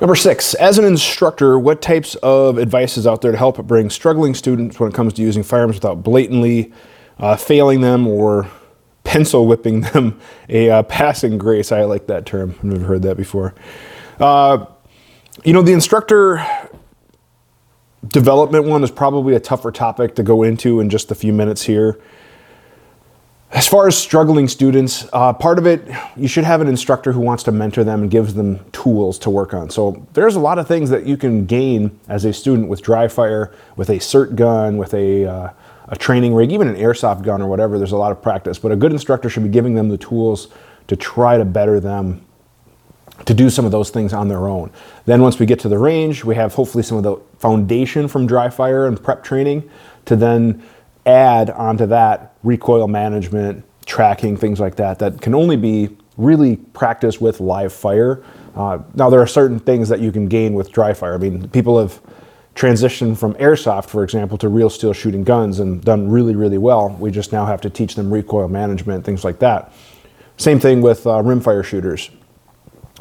Number 0.00 0.16
six, 0.16 0.54
as 0.54 0.76
an 0.78 0.84
instructor, 0.84 1.56
what 1.56 1.80
types 1.80 2.16
of 2.16 2.58
advice 2.58 2.98
is 2.98 3.06
out 3.06 3.22
there 3.22 3.30
to 3.30 3.38
help 3.38 3.64
bring 3.64 3.90
struggling 3.90 4.34
students 4.34 4.80
when 4.80 4.90
it 4.90 4.94
comes 4.94 5.14
to 5.14 5.22
using 5.22 5.44
firearms 5.44 5.76
without 5.76 6.02
blatantly 6.02 6.72
uh, 7.18 7.36
failing 7.36 7.80
them 7.80 8.06
or 8.08 8.50
pencil 9.04 9.46
whipping 9.46 9.82
them 9.82 10.20
a 10.48 10.68
uh, 10.68 10.82
passing 10.82 11.38
grace? 11.38 11.70
I 11.70 11.84
like 11.84 12.08
that 12.08 12.26
term. 12.26 12.56
I've 12.58 12.64
never 12.64 12.84
heard 12.84 13.02
that 13.02 13.16
before. 13.16 13.54
Uh, 14.18 14.66
you 15.44 15.52
know, 15.52 15.62
the 15.62 15.72
instructor 15.72 16.44
development 18.06 18.64
one 18.64 18.84
is 18.84 18.90
probably 18.90 19.34
a 19.34 19.40
tougher 19.40 19.72
topic 19.72 20.14
to 20.16 20.22
go 20.22 20.42
into 20.42 20.80
in 20.80 20.90
just 20.90 21.10
a 21.10 21.14
few 21.14 21.32
minutes 21.32 21.62
here. 21.62 21.98
As 23.50 23.66
far 23.66 23.88
as 23.88 23.96
struggling 23.96 24.46
students, 24.46 25.08
uh, 25.10 25.32
part 25.32 25.58
of 25.58 25.66
it, 25.66 25.82
you 26.16 26.28
should 26.28 26.44
have 26.44 26.60
an 26.60 26.68
instructor 26.68 27.12
who 27.12 27.20
wants 27.20 27.42
to 27.44 27.52
mentor 27.52 27.82
them 27.82 28.02
and 28.02 28.10
gives 28.10 28.34
them 28.34 28.60
tools 28.72 29.18
to 29.20 29.30
work 29.30 29.54
on. 29.54 29.70
So 29.70 30.06
there's 30.12 30.36
a 30.36 30.40
lot 30.40 30.58
of 30.58 30.68
things 30.68 30.90
that 30.90 31.06
you 31.06 31.16
can 31.16 31.46
gain 31.46 31.98
as 32.08 32.26
a 32.26 32.32
student 32.32 32.68
with 32.68 32.82
dry 32.82 33.08
fire, 33.08 33.54
with 33.74 33.88
a 33.88 33.98
SIRT 33.98 34.36
gun, 34.36 34.76
with 34.76 34.92
a, 34.92 35.24
uh, 35.24 35.50
a 35.88 35.96
training 35.96 36.34
rig, 36.34 36.52
even 36.52 36.68
an 36.68 36.76
airsoft 36.76 37.22
gun 37.22 37.40
or 37.40 37.48
whatever. 37.48 37.78
There's 37.78 37.92
a 37.92 37.96
lot 37.96 38.12
of 38.12 38.20
practice, 38.20 38.58
but 38.58 38.70
a 38.70 38.76
good 38.76 38.92
instructor 38.92 39.30
should 39.30 39.44
be 39.44 39.48
giving 39.48 39.74
them 39.74 39.88
the 39.88 39.98
tools 39.98 40.48
to 40.88 40.96
try 40.96 41.38
to 41.38 41.44
better 41.46 41.80
them 41.80 42.20
to 43.26 43.34
do 43.34 43.50
some 43.50 43.64
of 43.64 43.72
those 43.72 43.90
things 43.90 44.12
on 44.12 44.28
their 44.28 44.46
own. 44.46 44.70
Then 45.06 45.22
once 45.22 45.38
we 45.38 45.46
get 45.46 45.58
to 45.60 45.68
the 45.68 45.78
range, 45.78 46.24
we 46.24 46.34
have 46.34 46.54
hopefully 46.54 46.82
some 46.82 46.98
of 46.98 47.04
the 47.04 47.16
foundation 47.38 48.08
from 48.08 48.26
dry 48.26 48.48
fire 48.48 48.86
and 48.86 49.02
prep 49.02 49.24
training 49.24 49.68
to 50.06 50.16
then 50.16 50.62
add 51.04 51.50
onto 51.50 51.86
that 51.86 52.34
recoil 52.42 52.88
management, 52.88 53.64
tracking, 53.86 54.36
things 54.36 54.60
like 54.60 54.76
that, 54.76 54.98
that 54.98 55.20
can 55.20 55.34
only 55.34 55.56
be 55.56 55.96
really 56.16 56.56
practiced 56.56 57.20
with 57.20 57.40
live 57.40 57.72
fire. 57.72 58.22
Uh, 58.54 58.78
now, 58.94 59.08
there 59.08 59.20
are 59.20 59.26
certain 59.26 59.58
things 59.58 59.88
that 59.88 60.00
you 60.00 60.12
can 60.12 60.26
gain 60.26 60.54
with 60.54 60.72
dry 60.72 60.92
fire. 60.92 61.14
I 61.14 61.18
mean, 61.18 61.48
people 61.48 61.78
have 61.78 62.00
transitioned 62.54 63.16
from 63.16 63.34
airsoft, 63.34 63.86
for 63.86 64.02
example, 64.02 64.36
to 64.38 64.48
real 64.48 64.68
steel 64.68 64.92
shooting 64.92 65.22
guns 65.22 65.60
and 65.60 65.82
done 65.82 66.10
really, 66.10 66.34
really 66.34 66.58
well. 66.58 66.88
We 66.98 67.10
just 67.10 67.32
now 67.32 67.46
have 67.46 67.60
to 67.62 67.70
teach 67.70 67.94
them 67.94 68.12
recoil 68.12 68.48
management, 68.48 69.04
things 69.04 69.24
like 69.24 69.38
that. 69.38 69.72
Same 70.36 70.58
thing 70.58 70.80
with 70.82 71.06
uh, 71.06 71.22
rimfire 71.22 71.64
shooters 71.64 72.10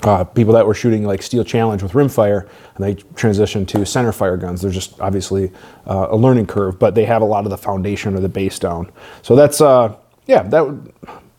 uh, 0.03 0.23
people 0.23 0.53
that 0.53 0.65
were 0.65 0.73
shooting 0.73 1.03
like 1.05 1.21
steel 1.21 1.43
challenge 1.43 1.81
with 1.81 1.93
rimfire 1.93 2.47
and 2.75 2.85
they 2.85 2.95
transitioned 3.13 3.67
to 3.67 3.85
center 3.85 4.11
fire 4.11 4.37
guns. 4.37 4.61
There's 4.61 4.73
just 4.73 4.99
obviously 4.99 5.51
uh, 5.85 6.07
a 6.11 6.15
learning 6.15 6.47
curve 6.47 6.79
but 6.79 6.95
they 6.95 7.05
have 7.05 7.21
a 7.21 7.25
lot 7.25 7.45
of 7.45 7.49
the 7.49 7.57
foundation 7.57 8.15
or 8.15 8.19
the 8.19 8.29
base 8.29 8.59
down 8.59 8.91
so 9.21 9.35
that's 9.35 9.61
uh, 9.61 9.95
yeah 10.25 10.43
that 10.43 10.65
would 10.65 10.93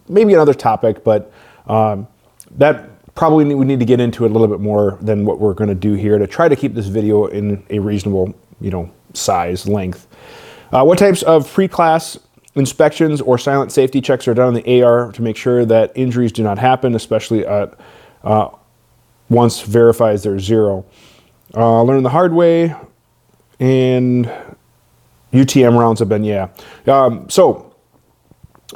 maybe 0.09 0.35
another 0.35 0.55
topic 0.55 1.05
but 1.05 1.33
um, 1.66 2.09
that 2.53 3.14
probably 3.14 3.53
we 3.55 3.64
need 3.64 3.81
to 3.81 3.85
get 3.85 4.01
into 4.01 4.25
it 4.25 4.31
a 4.31 4.33
little 4.33 4.47
bit 4.47 4.61
more 4.61 4.97
than 5.01 5.25
what 5.25 5.40
we're 5.40 5.55
going 5.55 5.68
to 5.68 5.75
do 5.75 5.94
here 5.94 6.18
to 6.18 6.27
try 6.27 6.49
to 6.49 6.57
keep 6.57 6.75
this 6.75 6.87
video 6.87 7.27
in 7.27 7.64
a 7.71 7.79
reasonable 7.79 8.33
you 8.61 8.71
know 8.71 8.90
size 9.12 9.66
length. 9.68 10.07
Uh, 10.73 10.85
what 10.85 10.99
types 10.99 11.23
of 11.23 11.51
pre-class 11.53 12.18
inspections 12.55 13.21
or 13.21 13.38
silent 13.38 13.73
safety 13.73 14.01
checks 14.01 14.29
are 14.29 14.35
done 14.35 14.49
on 14.49 14.55
the 14.55 14.83
AR 14.83 15.12
to 15.12 15.23
make 15.23 15.37
sure 15.37 15.64
that 15.64 15.92
injuries 15.94 16.33
do 16.33 16.42
not 16.42 16.59
happen 16.59 16.94
especially 16.94 17.47
at 17.47 17.75
uh, 18.24 18.48
once 19.28 19.61
verifies 19.61 20.22
they're 20.22 20.38
zero. 20.38 20.85
Uh, 21.54 21.83
learn 21.83 22.02
the 22.02 22.11
hard 22.11 22.33
way, 22.33 22.74
and 23.61 24.31
UTM 25.33 25.78
rounds 25.78 26.00
have 26.00 26.09
been 26.09 26.24
yeah. 26.24 26.48
Um, 26.87 27.28
so 27.28 27.74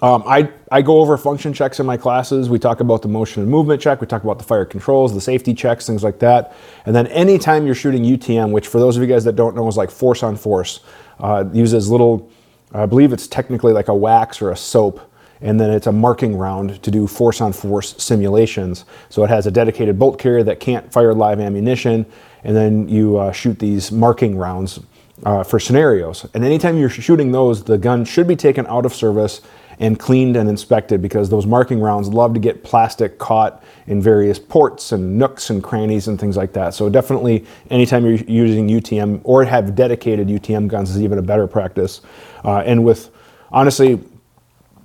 um, 0.00 0.22
I 0.26 0.50
I 0.70 0.80
go 0.80 1.00
over 1.00 1.18
function 1.18 1.52
checks 1.52 1.78
in 1.80 1.86
my 1.86 1.96
classes. 1.96 2.48
We 2.48 2.58
talk 2.58 2.80
about 2.80 3.02
the 3.02 3.08
motion 3.08 3.42
and 3.42 3.50
movement 3.50 3.80
check. 3.80 4.00
We 4.00 4.06
talk 4.06 4.24
about 4.24 4.38
the 4.38 4.44
fire 4.44 4.64
controls, 4.64 5.12
the 5.12 5.20
safety 5.20 5.52
checks, 5.52 5.86
things 5.86 6.02
like 6.02 6.18
that. 6.20 6.56
And 6.86 6.96
then 6.96 7.06
anytime 7.08 7.66
you're 7.66 7.74
shooting 7.74 8.02
UTM, 8.02 8.52
which 8.52 8.68
for 8.68 8.78
those 8.80 8.96
of 8.96 9.02
you 9.02 9.08
guys 9.08 9.24
that 9.24 9.36
don't 9.36 9.54
know 9.54 9.68
is 9.68 9.76
like 9.76 9.90
force 9.90 10.22
on 10.22 10.36
force, 10.36 10.80
uh, 11.20 11.44
uses 11.52 11.90
little. 11.90 12.30
I 12.74 12.86
believe 12.86 13.12
it's 13.12 13.26
technically 13.26 13.74
like 13.74 13.88
a 13.88 13.94
wax 13.94 14.40
or 14.40 14.50
a 14.50 14.56
soap 14.56 15.11
and 15.42 15.60
then 15.60 15.70
it's 15.70 15.86
a 15.86 15.92
marking 15.92 16.36
round 16.36 16.82
to 16.82 16.90
do 16.90 17.06
force 17.06 17.40
on 17.40 17.52
force 17.52 17.94
simulations. 18.02 18.84
So 19.08 19.24
it 19.24 19.30
has 19.30 19.46
a 19.46 19.50
dedicated 19.50 19.98
bolt 19.98 20.18
carrier 20.18 20.42
that 20.44 20.60
can't 20.60 20.90
fire 20.92 21.12
live 21.12 21.40
ammunition, 21.40 22.06
and 22.44 22.56
then 22.56 22.88
you 22.88 23.18
uh, 23.18 23.32
shoot 23.32 23.58
these 23.58 23.92
marking 23.92 24.36
rounds 24.36 24.80
uh, 25.24 25.44
for 25.44 25.60
scenarios. 25.60 26.26
And 26.34 26.44
anytime 26.44 26.78
you're 26.78 26.90
shooting 26.90 27.32
those, 27.32 27.62
the 27.62 27.78
gun 27.78 28.04
should 28.04 28.26
be 28.26 28.36
taken 28.36 28.66
out 28.66 28.86
of 28.86 28.94
service 28.94 29.40
and 29.78 29.98
cleaned 29.98 30.36
and 30.36 30.48
inspected 30.48 31.00
because 31.02 31.28
those 31.28 31.46
marking 31.46 31.80
rounds 31.80 32.08
love 32.08 32.34
to 32.34 32.40
get 32.40 32.62
plastic 32.62 33.18
caught 33.18 33.64
in 33.86 34.00
various 34.00 34.38
ports 34.38 34.92
and 34.92 35.18
nooks 35.18 35.50
and 35.50 35.62
crannies 35.62 36.08
and 36.08 36.20
things 36.20 36.36
like 36.36 36.52
that. 36.52 36.74
So 36.74 36.88
definitely 36.88 37.44
anytime 37.70 38.04
you're 38.04 38.14
using 38.14 38.68
UTM 38.68 39.20
or 39.24 39.44
have 39.44 39.74
dedicated 39.74 40.28
UTM 40.28 40.68
guns 40.68 40.90
is 40.90 41.02
even 41.02 41.18
a 41.18 41.22
better 41.22 41.46
practice. 41.46 42.00
Uh, 42.44 42.58
and 42.58 42.84
with 42.84 43.10
honestly, 43.50 44.00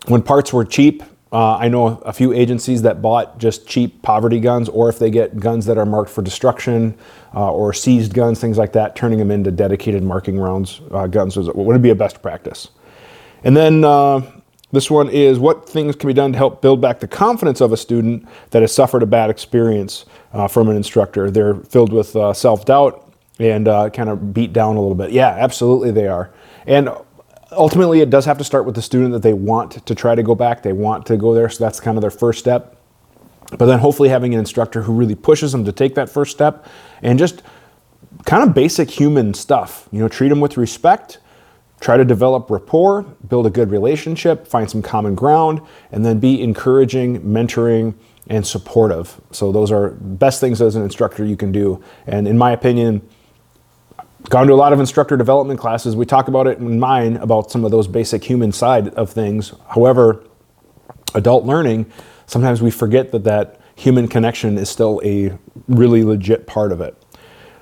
when 0.08 0.22
parts 0.22 0.54
were 0.54 0.66
cheap, 0.66 1.04
uh, 1.32 1.58
I 1.58 1.68
know 1.68 1.98
a 2.06 2.14
few 2.14 2.32
agencies 2.32 2.84
that 2.84 3.02
bought 3.02 3.38
just 3.38 3.68
cheap 3.68 4.02
poverty 4.02 4.40
guns, 4.40 4.70
or 4.70 4.88
if 4.88 4.98
they 4.98 5.10
get 5.10 5.38
guns 5.38 5.66
that 5.66 5.78
are 5.78 5.86
marked 5.86 6.10
for 6.10 6.22
destruction 6.22 6.98
uh, 7.36 7.52
or 7.52 7.74
seized 7.74 8.14
guns, 8.14 8.40
things 8.40 8.58
like 8.58 8.72
that, 8.74 8.96
turning 8.96 9.20
them 9.20 9.30
into 9.30 9.52
dedicated 9.52 10.04
marking 10.04 10.40
rounds 10.40 10.82
uh, 10.92 11.08
guns 11.08 11.36
was, 11.36 11.50
would 11.50 11.82
be 11.82 11.90
a 11.90 11.96
best 11.96 12.22
practice. 12.22 12.70
And 13.44 13.58
then 13.58 13.84
uh, 13.84 14.22
this 14.72 14.90
one 14.90 15.10
is 15.10 15.38
what 15.38 15.68
things 15.68 15.98
can 15.98 16.08
be 16.08 16.14
done 16.14 16.32
to 16.32 16.38
help 16.38 16.62
build 16.62 16.80
back 16.80 17.02
the 17.02 17.08
confidence 17.08 17.60
of 17.60 17.74
a 17.74 17.78
student 17.78 18.26
that 18.52 18.62
has 18.62 18.74
suffered 18.74 19.04
a 19.04 19.06
bad 19.06 19.30
experience 19.30 20.06
uh, 20.32 20.48
from 20.48 20.70
an 20.70 20.78
instructor. 20.78 21.30
They're 21.30 21.56
filled 21.56 21.92
with 21.92 22.16
uh, 22.16 22.32
self 22.32 22.64
doubt 22.64 23.04
and 23.38 23.66
kind 23.94 24.10
of 24.10 24.34
beat 24.34 24.54
down 24.54 24.78
a 24.78 24.80
little 24.80 24.96
bit. 24.96 25.12
Yeah, 25.12 25.28
absolutely 25.28 25.92
they 25.92 26.08
are. 26.08 26.32
And 26.66 26.90
ultimately, 27.52 28.02
it 28.02 28.10
does 28.10 28.26
have 28.26 28.38
to 28.38 28.44
start 28.44 28.66
with 28.66 28.76
the 28.76 28.82
student 28.82 29.12
that 29.14 29.22
they 29.22 29.34
want 29.34 29.86
to 29.86 29.96
try 29.96 30.16
to 30.16 30.24
go 30.24 30.36
back. 30.36 30.64
They 30.64 30.74
want 30.74 31.06
to 31.08 31.18
go 31.18 31.34
there, 31.34 31.50
so 31.50 31.64
that's 31.64 31.80
kind 31.80 31.98
of 31.98 32.02
their 32.02 32.12
first 32.12 32.40
step. 32.40 32.76
But 33.58 33.68
then 33.68 33.80
hopefully 33.80 34.10
having 34.10 34.34
an 34.34 34.40
instructor 34.40 34.82
who 34.82 34.94
really 34.94 35.16
pushes 35.16 35.52
them 35.54 35.64
to 35.66 35.72
take 35.72 35.96
that 35.96 36.10
first 36.10 36.32
step 36.32 36.66
and 37.02 37.18
just 37.18 37.42
kind 38.26 38.44
of 38.44 38.54
basic 38.54 38.90
human 38.90 39.34
stuff. 39.34 39.88
You 39.92 40.00
know, 40.00 40.10
treat 40.10 40.30
them 40.30 40.42
with 40.42 40.58
respect, 40.58 41.20
try 41.80 41.96
to 41.96 42.04
develop 42.04 42.50
rapport, 42.50 43.04
build 43.04 43.46
a 43.46 43.50
good 43.50 43.72
relationship, 43.72 44.48
find 44.48 44.70
some 44.70 44.82
common 44.82 45.16
ground, 45.16 45.62
and 45.92 46.06
then 46.06 46.20
be 46.20 46.42
encouraging, 46.42 47.22
mentoring, 47.22 47.94
and 48.30 48.46
supportive. 48.46 49.22
So 49.32 49.54
those 49.54 49.72
are 49.72 49.92
best 49.92 50.42
things 50.42 50.62
as 50.62 50.76
an 50.76 50.84
instructor 50.84 51.24
you 51.24 51.38
can 51.38 51.54
do. 51.54 51.82
And 52.06 52.28
in 52.28 52.38
my 52.38 52.52
opinion, 52.52 53.08
gone 54.30 54.48
to 54.48 54.54
a 54.54 54.56
lot 54.56 54.74
of 54.74 54.80
instructor 54.80 55.18
development 55.18 55.60
classes. 55.60 55.96
We 55.96 56.06
talk 56.06 56.28
about 56.28 56.48
it 56.48 56.58
in 56.60 56.80
mine 56.80 57.18
about 57.18 57.52
some 57.52 57.64
of 57.64 57.72
those 57.72 57.88
basic 57.88 58.24
human 58.24 58.52
side 58.52 58.90
of 58.90 59.10
things. 59.10 59.54
However, 59.70 60.24
adult 61.14 61.46
learning, 61.46 61.92
sometimes 62.26 62.62
we 62.62 62.72
forget 62.72 63.12
that 63.12 63.24
that 63.24 63.62
human 63.76 64.08
connection 64.08 64.58
is 64.58 64.70
still 64.70 65.02
a 65.04 65.38
really 65.68 66.04
legit 66.04 66.48
part 66.48 66.72
of 66.72 66.82
it. 66.82 67.02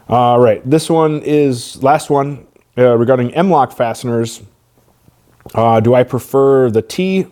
All 0.07 0.39
right, 0.39 0.67
this 0.69 0.89
one 0.89 1.21
is 1.23 1.81
last 1.83 2.09
one 2.09 2.47
uh, 2.77 2.97
regarding 2.97 3.33
M-LOK 3.33 3.71
fasteners. 3.71 4.41
Uh, 5.53 5.79
do 5.79 5.93
I 5.93 6.03
prefer 6.03 6.71
the 6.71 6.81
T 6.81 7.27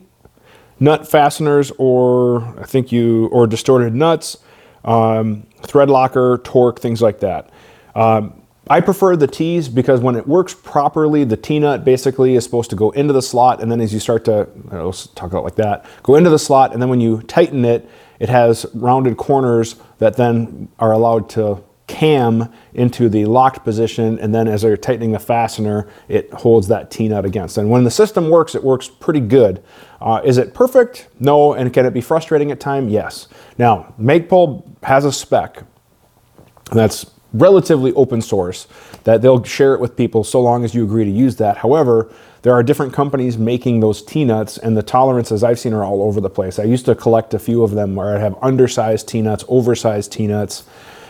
nut 0.80 1.08
fasteners 1.10 1.72
or 1.78 2.44
I 2.60 2.66
think 2.66 2.92
you 2.92 3.28
or 3.28 3.48
distorted 3.48 3.96
nuts, 3.96 4.38
um, 4.86 5.48
thread 5.62 5.90
locker, 5.90 6.40
torque, 6.44 6.80
things 6.80 7.02
like 7.02 7.20
that? 7.22 7.50
Um, 7.96 8.43
I 8.68 8.80
prefer 8.80 9.16
the 9.16 9.28
T's 9.28 9.68
because 9.68 10.00
when 10.00 10.16
it 10.16 10.26
works 10.26 10.54
properly, 10.54 11.26
the 11.26 11.36
T 11.36 11.60
nut 11.60 11.84
basically 11.84 12.36
is 12.36 12.44
supposed 12.44 12.70
to 12.70 12.76
go 12.76 12.92
into 12.92 13.12
the 13.12 13.22
slot, 13.22 13.62
and 13.62 13.72
then 13.72 13.82
as 13.82 13.94
you 13.94 14.00
start 14.00 14.24
to, 14.26 14.48
let's 14.72 15.08
talk 15.08 15.32
about 15.32 15.44
like 15.44 15.56
that, 15.56 15.86
go 16.02 16.16
into 16.16 16.30
the 16.30 16.40
slot, 16.40 16.72
and 16.72 16.82
then 16.82 16.90
when 16.90 17.02
you 17.02 17.22
tighten 17.24 17.66
it, 17.66 17.90
it 18.20 18.30
has 18.30 18.66
rounded 18.74 19.18
corners 19.18 19.76
that 19.98 20.16
then 20.16 20.70
are 20.80 20.94
allowed 20.94 21.30
to 21.32 21.62
cam 21.88 22.52
into 22.74 23.10
the 23.10 23.26
locked 23.26 23.64
position, 23.66 24.18
and 24.20 24.34
then 24.34 24.48
as 24.48 24.62
they're 24.62 24.78
tightening 24.78 25.12
the 25.12 25.20
fastener, 25.20 25.88
it 26.08 26.32
holds 26.32 26.70
that 26.70 26.90
T 26.90 27.10
nut 27.10 27.26
against. 27.26 27.58
And 27.58 27.70
when 27.70 27.84
the 27.84 27.92
system 27.92 28.30
works, 28.30 28.56
it 28.56 28.64
works 28.64 28.88
pretty 28.88 29.20
good. 29.20 29.62
Uh, 30.00 30.22
is 30.24 30.38
it 30.38 30.54
perfect? 30.54 31.08
No. 31.20 31.54
And 31.54 31.74
can 31.74 31.86
it 31.86 31.94
be 31.94 32.02
frustrating 32.02 32.52
at 32.52 32.60
times? 32.60 32.92
Yes. 32.92 33.28
Now, 33.58 33.94
Magpul 34.00 34.64
has 34.84 35.06
a 35.06 35.12
spec 35.12 35.64
that's 36.72 37.06
relatively 37.34 37.92
open 37.94 38.22
source 38.22 38.68
that 39.04 39.22
they'll 39.22 39.44
share 39.44 39.74
it 39.74 39.82
with 39.82 39.98
people 39.98 40.24
so 40.24 40.42
long 40.42 40.64
as 40.64 40.74
you 40.74 40.84
agree 40.84 41.04
to 41.04 41.12
use 41.12 41.36
that. 41.38 41.58
However, 41.58 42.12
there 42.44 42.54
are 42.54 42.62
different 42.62 42.94
companies 42.94 43.38
making 43.38 43.80
those 43.80 44.04
T-nuts 44.04 44.58
and 44.58 44.78
the 44.78 44.84
tolerances 44.84 45.44
I've 45.44 45.60
seen 45.60 45.74
are 45.74 45.84
all 45.84 46.04
over 46.04 46.22
the 46.22 46.30
place. 46.30 46.60
I 46.60 46.64
used 46.64 46.86
to 46.86 46.96
collect 46.96 47.34
a 47.34 47.40
few 47.40 47.64
of 47.64 47.72
them 47.72 47.96
where 47.96 48.16
I'd 48.16 48.22
have 48.22 48.36
undersized 48.42 49.08
T-nuts, 49.08 49.46
oversized 49.48 50.12
T-nuts, 50.12 50.66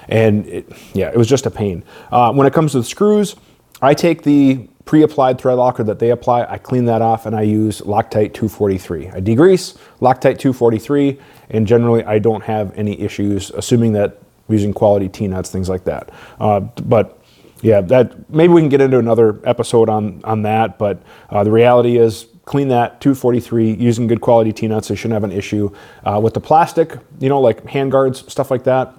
and 0.07 0.45
it, 0.47 0.71
yeah, 0.93 1.09
it 1.09 1.17
was 1.17 1.27
just 1.27 1.45
a 1.45 1.51
pain. 1.51 1.83
Uh, 2.11 2.31
when 2.33 2.45
it 2.47 2.53
comes 2.53 2.73
to 2.73 2.79
the 2.79 2.83
screws, 2.83 3.35
I 3.81 3.93
take 3.93 4.23
the 4.23 4.67
pre-applied 4.85 5.39
thread 5.39 5.55
locker 5.55 5.83
that 5.83 5.99
they 5.99 6.11
apply, 6.11 6.45
I 6.45 6.57
clean 6.57 6.85
that 6.85 7.01
off 7.01 7.25
and 7.25 7.35
I 7.35 7.41
use 7.43 7.81
Loctite 7.81 8.33
243. 8.33 9.09
I 9.09 9.21
degrease 9.21 9.77
Loctite 10.01 10.39
243 10.39 11.19
and 11.49 11.65
generally 11.65 12.03
I 12.03 12.19
don't 12.19 12.43
have 12.43 12.77
any 12.77 12.99
issues 12.99 13.49
assuming 13.51 13.93
that 13.93 14.19
using 14.49 14.73
quality 14.73 15.09
T-nuts, 15.09 15.49
things 15.49 15.69
like 15.69 15.85
that. 15.85 16.09
Uh, 16.39 16.59
but 16.59 17.19
yeah, 17.61 17.81
that 17.81 18.29
maybe 18.29 18.53
we 18.53 18.61
can 18.61 18.69
get 18.69 18.81
into 18.81 18.99
another 18.99 19.39
episode 19.45 19.89
on 19.89 20.21
on 20.25 20.41
that. 20.43 20.77
But 20.77 21.01
uh, 21.29 21.43
the 21.43 21.51
reality 21.51 21.97
is, 21.97 22.27
clean 22.45 22.67
that 22.67 22.99
243 22.99 23.73
using 23.73 24.05
good 24.07 24.21
quality 24.21 24.51
T-nuts. 24.51 24.89
You 24.89 24.95
shouldn't 24.95 25.13
have 25.13 25.23
an 25.23 25.31
issue 25.31 25.73
uh, 26.03 26.19
with 26.21 26.33
the 26.33 26.41
plastic. 26.41 26.97
You 27.19 27.29
know, 27.29 27.39
like 27.39 27.65
hand 27.65 27.91
guards, 27.91 28.29
stuff 28.31 28.51
like 28.51 28.65
that. 28.65 28.93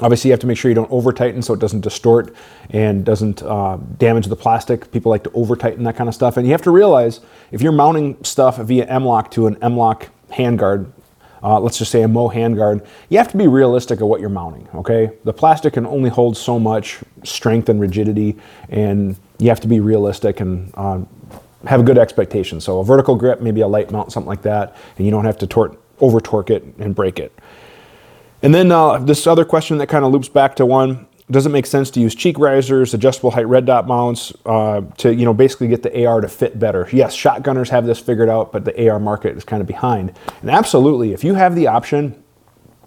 Obviously, 0.00 0.28
you 0.28 0.32
have 0.32 0.40
to 0.40 0.46
make 0.46 0.56
sure 0.56 0.70
you 0.70 0.74
don't 0.74 0.90
over 0.90 1.12
tighten 1.12 1.42
so 1.42 1.52
it 1.52 1.60
doesn't 1.60 1.80
distort 1.80 2.34
and 2.70 3.04
doesn't 3.04 3.42
uh, 3.42 3.76
damage 3.98 4.26
the 4.26 4.36
plastic. 4.36 4.90
People 4.92 5.10
like 5.10 5.24
to 5.24 5.32
over 5.32 5.56
tighten 5.56 5.82
that 5.84 5.96
kind 5.96 6.08
of 6.08 6.14
stuff. 6.14 6.36
And 6.36 6.46
you 6.46 6.52
have 6.52 6.62
to 6.62 6.70
realize 6.70 7.20
if 7.50 7.60
you're 7.60 7.72
mounting 7.72 8.22
stuff 8.22 8.58
via 8.58 8.86
M-LOK 8.86 9.32
to 9.32 9.48
an 9.48 9.58
M-LOK 9.60 10.08
handguard, 10.30 10.92
uh, 11.42 11.58
let's 11.60 11.78
just 11.78 11.90
say 11.90 12.02
a 12.02 12.08
MOE 12.08 12.28
handguard, 12.30 12.86
you 13.08 13.18
have 13.18 13.30
to 13.30 13.36
be 13.36 13.46
realistic 13.46 14.00
of 14.00 14.08
what 14.08 14.20
you're 14.20 14.28
mounting, 14.28 14.68
okay? 14.74 15.10
The 15.24 15.32
plastic 15.32 15.74
can 15.74 15.86
only 15.86 16.10
hold 16.10 16.36
so 16.36 16.58
much 16.58 16.98
strength 17.24 17.68
and 17.68 17.80
rigidity, 17.80 18.36
and 18.68 19.16
you 19.38 19.48
have 19.48 19.60
to 19.60 19.68
be 19.68 19.80
realistic 19.80 20.40
and 20.40 20.70
uh, 20.74 21.00
have 21.66 21.80
a 21.80 21.82
good 21.82 21.98
expectation. 21.98 22.60
So 22.60 22.80
a 22.80 22.84
vertical 22.84 23.16
grip, 23.16 23.40
maybe 23.40 23.60
a 23.60 23.68
light 23.68 23.90
mount, 23.90 24.12
something 24.12 24.28
like 24.28 24.42
that, 24.42 24.76
and 24.96 25.06
you 25.06 25.10
don't 25.10 25.24
have 25.24 25.38
to 25.38 25.46
tor- 25.46 25.76
over 26.00 26.20
torque 26.20 26.50
it 26.50 26.64
and 26.78 26.94
break 26.94 27.18
it. 27.18 27.32
And 28.42 28.54
then 28.54 28.72
uh, 28.72 28.98
this 28.98 29.26
other 29.26 29.44
question 29.44 29.78
that 29.78 29.88
kind 29.88 30.04
of 30.04 30.12
loops 30.12 30.28
back 30.28 30.56
to 30.56 30.66
one 30.66 31.06
does 31.30 31.46
it 31.46 31.50
make 31.50 31.66
sense 31.66 31.90
to 31.90 32.00
use 32.00 32.14
cheek 32.14 32.38
risers, 32.38 32.92
adjustable 32.92 33.30
height 33.30 33.46
red 33.46 33.64
dot 33.64 33.86
mounts 33.86 34.32
uh, 34.46 34.82
to 34.98 35.14
you 35.14 35.24
know 35.24 35.34
basically 35.34 35.68
get 35.68 35.82
the 35.82 36.06
AR 36.06 36.20
to 36.20 36.28
fit 36.28 36.58
better? 36.58 36.88
Yes, 36.92 37.16
shotgunners 37.16 37.68
have 37.68 37.86
this 37.86 37.98
figured 37.98 38.28
out, 38.28 38.52
but 38.52 38.64
the 38.64 38.88
AR 38.88 38.98
market 38.98 39.36
is 39.36 39.44
kind 39.44 39.60
of 39.60 39.66
behind. 39.66 40.12
And 40.40 40.50
absolutely, 40.50 41.12
if 41.12 41.24
you 41.24 41.34
have 41.34 41.54
the 41.54 41.66
option 41.66 42.22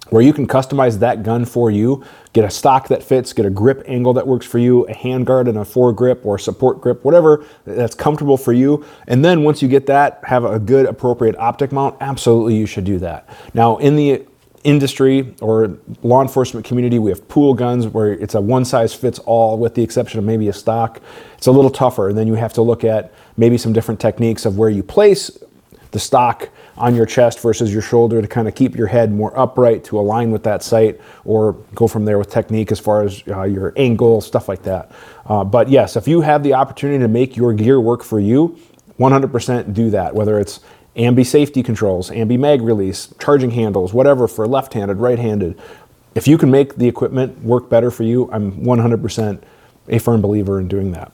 where 0.10 0.22
you 0.22 0.34
can 0.34 0.46
customize 0.46 1.00
that 1.00 1.24
gun 1.24 1.46
for 1.46 1.72
you, 1.72 2.04
get 2.34 2.44
a 2.44 2.50
stock 2.50 2.88
that 2.90 3.02
fits, 3.02 3.34
get 3.34 3.46
a 3.46 3.50
grip 3.50 3.84
angle 3.88 4.14
that 4.14 4.28
works 4.28 4.46
for 4.46 4.60
you, 4.60 4.86
a 4.86 4.94
handguard 4.94 5.48
and 5.48 5.58
a 5.58 5.62
foregrip 5.62 6.26
or 6.26 6.38
support 6.38 6.82
grip, 6.82 7.04
whatever 7.04 7.46
that's 7.66 7.96
comfortable 7.96 8.38
for 8.38 8.54
you. 8.54 8.86
And 9.08 9.24
then 9.24 9.44
once 9.44 9.62
you 9.62 9.68
get 9.68 9.88
that, 9.88 10.20
have 10.24 10.44
a 10.44 10.60
good 10.60 10.86
appropriate 10.86 11.36
optic 11.38 11.72
mount, 11.72 11.96
absolutely 12.02 12.56
you 12.56 12.66
should 12.66 12.84
do 12.84 13.00
that. 13.00 13.28
Now 13.54 13.78
in 13.78 13.96
the 13.96 14.26
industry 14.64 15.34
or 15.42 15.78
law 16.02 16.22
enforcement 16.22 16.66
community, 16.66 17.00
we 17.00 17.10
have 17.12 17.28
pool 17.28 17.54
guns 17.54 17.88
where 17.88 18.14
it's 18.14 18.36
a 18.36 18.42
one 18.42 18.66
size 18.66 18.94
fits 18.94 19.20
all 19.20 19.58
with 19.58 19.76
the 19.76 19.84
exception 19.84 20.20
of 20.20 20.26
maybe 20.26 20.48
a 20.48 20.54
stock. 20.54 21.02
It's 21.38 21.48
a 21.48 21.52
little 21.52 21.72
tougher. 21.72 22.10
And 22.10 22.18
then 22.18 22.28
you 22.28 22.36
have 22.36 22.54
to 22.54 22.62
look 22.62 22.84
at 22.84 23.14
maybe 23.38 23.58
some 23.58 23.74
different 23.74 24.00
techniques 24.00 24.46
of 24.46 24.58
where 24.58 24.70
you 24.70 24.84
place 24.84 25.38
the 25.92 26.00
stock 26.00 26.50
on 26.76 26.96
your 26.96 27.06
chest 27.06 27.40
versus 27.40 27.72
your 27.72 27.82
shoulder 27.82 28.22
to 28.22 28.28
kind 28.28 28.48
of 28.48 28.56
keep 28.56 28.76
your 28.76 28.88
head 28.88 29.12
more 29.12 29.38
upright 29.38 29.84
to 29.84 30.00
align 30.00 30.32
with 30.32 30.44
that 30.44 30.64
sight 30.64 31.00
or 31.24 31.54
go 31.76 31.88
from 31.88 32.04
there 32.04 32.18
with 32.18 32.32
technique 32.32 32.72
as 32.72 32.80
far 32.80 33.04
as 33.04 33.24
uh, 33.28 33.44
your 33.44 33.74
angle, 33.76 34.20
stuff 34.20 34.48
like 34.48 34.64
that. 34.64 34.92
Uh, 35.28 35.44
but 35.44 35.70
yes, 35.70 35.96
if 35.96 36.08
you 36.08 36.22
have 36.22 36.42
the 36.42 36.54
opportunity 36.54 37.00
to 37.00 37.08
make 37.08 37.38
your 37.38 37.54
gear 37.54 37.80
work 37.80 38.04
for 38.04 38.20
you, 38.20 38.58
100% 39.00 39.74
do 39.74 39.90
that, 39.92 40.14
whether 40.14 40.40
it's 40.40 40.62
ambi 40.96 41.26
safety 41.26 41.64
controls, 41.64 42.10
ambi 42.10 42.38
mag 42.38 42.62
release, 42.62 43.14
charging 43.20 43.52
handles, 43.52 43.94
whatever 43.94 44.28
for 44.28 44.48
left-handed, 44.48 44.98
right-handed. 44.98 45.60
If 46.16 46.28
you 46.28 46.38
can 46.38 46.52
make 46.52 46.76
the 46.76 46.88
equipment 46.88 47.44
work 47.44 47.70
better 47.70 47.90
for 47.90 48.04
you, 48.04 48.30
I'm 48.32 48.64
100% 48.64 49.42
a 49.90 50.00
firm 50.00 50.22
believer 50.22 50.60
in 50.60 50.68
doing 50.68 50.92
that. 50.92 51.12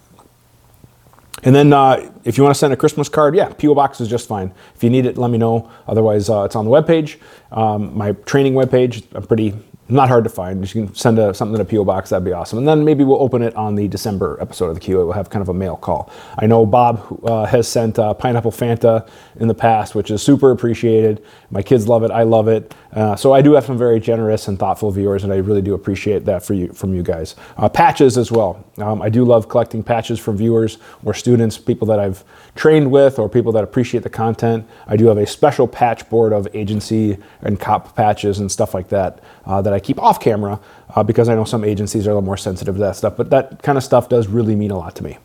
And 1.43 1.55
then 1.55 1.71
uh, 1.71 2.11
if 2.25 2.37
you 2.37 2.43
want 2.43 2.53
to 2.53 2.59
send 2.59 2.73
a 2.73 2.77
Christmas 2.77 3.07
card, 3.07 3.33
yeah, 3.33 3.47
PO 3.49 3.73
box 3.73 4.01
is 4.01 4.09
just 4.09 4.27
fine. 4.27 4.53
If 4.75 4.83
you 4.83 4.89
need 4.89 5.05
it, 5.05 5.17
let 5.17 5.31
me 5.31 5.37
know. 5.37 5.71
Otherwise, 5.87 6.29
uh, 6.29 6.43
it's 6.43 6.55
on 6.55 6.65
the 6.65 6.71
webpage, 6.71 7.17
um, 7.51 7.97
my 7.97 8.11
training 8.11 8.53
webpage. 8.55 9.05
I'm 9.13 9.23
pretty 9.23 9.53
not 9.89 10.07
hard 10.07 10.23
to 10.23 10.29
find. 10.29 10.61
You 10.61 10.85
can 10.85 10.95
send 10.95 11.17
a, 11.19 11.33
something 11.33 11.55
in 11.55 11.61
a 11.61 11.65
PO 11.65 11.83
box. 11.83 12.09
That'd 12.09 12.23
be 12.23 12.31
awesome. 12.31 12.59
And 12.59 12.67
then 12.67 12.85
maybe 12.85 13.03
we'll 13.03 13.21
open 13.21 13.41
it 13.41 13.55
on 13.55 13.75
the 13.75 13.87
December 13.87 14.37
episode 14.39 14.67
of 14.67 14.75
the 14.75 14.81
QA. 14.81 14.97
We'll 14.97 15.13
have 15.13 15.29
kind 15.29 15.41
of 15.41 15.49
a 15.49 15.53
mail 15.53 15.75
call. 15.75 16.11
I 16.37 16.45
know 16.45 16.65
Bob 16.65 17.19
uh, 17.23 17.45
has 17.45 17.67
sent 17.67 17.97
uh, 17.97 18.13
pineapple 18.13 18.51
Fanta 18.51 19.09
in 19.39 19.47
the 19.47 19.53
past, 19.53 19.95
which 19.95 20.11
is 20.11 20.21
super 20.21 20.51
appreciated. 20.51 21.23
My 21.49 21.63
kids 21.63 21.87
love 21.87 22.03
it. 22.03 22.11
I 22.11 22.23
love 22.23 22.47
it. 22.47 22.73
Uh, 22.93 23.15
so 23.15 23.33
I 23.33 23.41
do 23.41 23.53
have 23.53 23.65
some 23.65 23.77
very 23.77 23.99
generous 23.99 24.47
and 24.47 24.57
thoughtful 24.57 24.91
viewers, 24.91 25.23
and 25.23 25.31
I 25.31 25.37
really 25.37 25.61
do 25.61 25.73
appreciate 25.73 26.25
that 26.25 26.43
for 26.43 26.53
you 26.53 26.69
from 26.69 26.93
you 26.93 27.03
guys. 27.03 27.35
Uh, 27.57 27.69
patches 27.69 28.17
as 28.17 28.31
well. 28.31 28.63
Um, 28.77 29.01
I 29.01 29.09
do 29.09 29.23
love 29.23 29.47
collecting 29.47 29.83
patches 29.83 30.19
from 30.19 30.37
viewers 30.37 30.77
or 31.03 31.13
students, 31.13 31.57
people 31.57 31.87
that 31.87 31.99
I've 31.99 32.23
trained 32.55 32.91
with, 32.91 33.19
or 33.19 33.29
people 33.29 33.51
that 33.53 33.63
appreciate 33.63 34.03
the 34.03 34.09
content. 34.09 34.67
I 34.87 34.97
do 34.97 35.05
have 35.07 35.17
a 35.17 35.27
special 35.27 35.67
patch 35.67 36.09
board 36.09 36.33
of 36.33 36.47
agency 36.53 37.17
and 37.41 37.59
cop 37.59 37.95
patches 37.95 38.39
and 38.39 38.51
stuff 38.51 38.73
like 38.73 38.89
that 38.89 39.19
uh, 39.45 39.61
that 39.61 39.73
I 39.73 39.78
keep 39.79 40.01
off 40.01 40.19
camera 40.19 40.59
uh, 40.95 41.03
because 41.03 41.29
I 41.29 41.35
know 41.35 41.45
some 41.45 41.63
agencies 41.63 42.07
are 42.07 42.11
a 42.11 42.13
little 42.13 42.25
more 42.25 42.37
sensitive 42.37 42.75
to 42.75 42.81
that 42.81 42.95
stuff. 42.95 43.15
But 43.17 43.29
that 43.29 43.63
kind 43.63 43.77
of 43.77 43.83
stuff 43.83 44.09
does 44.09 44.27
really 44.27 44.55
mean 44.55 44.71
a 44.71 44.77
lot 44.77 44.95
to 44.97 45.03
me. 45.03 45.17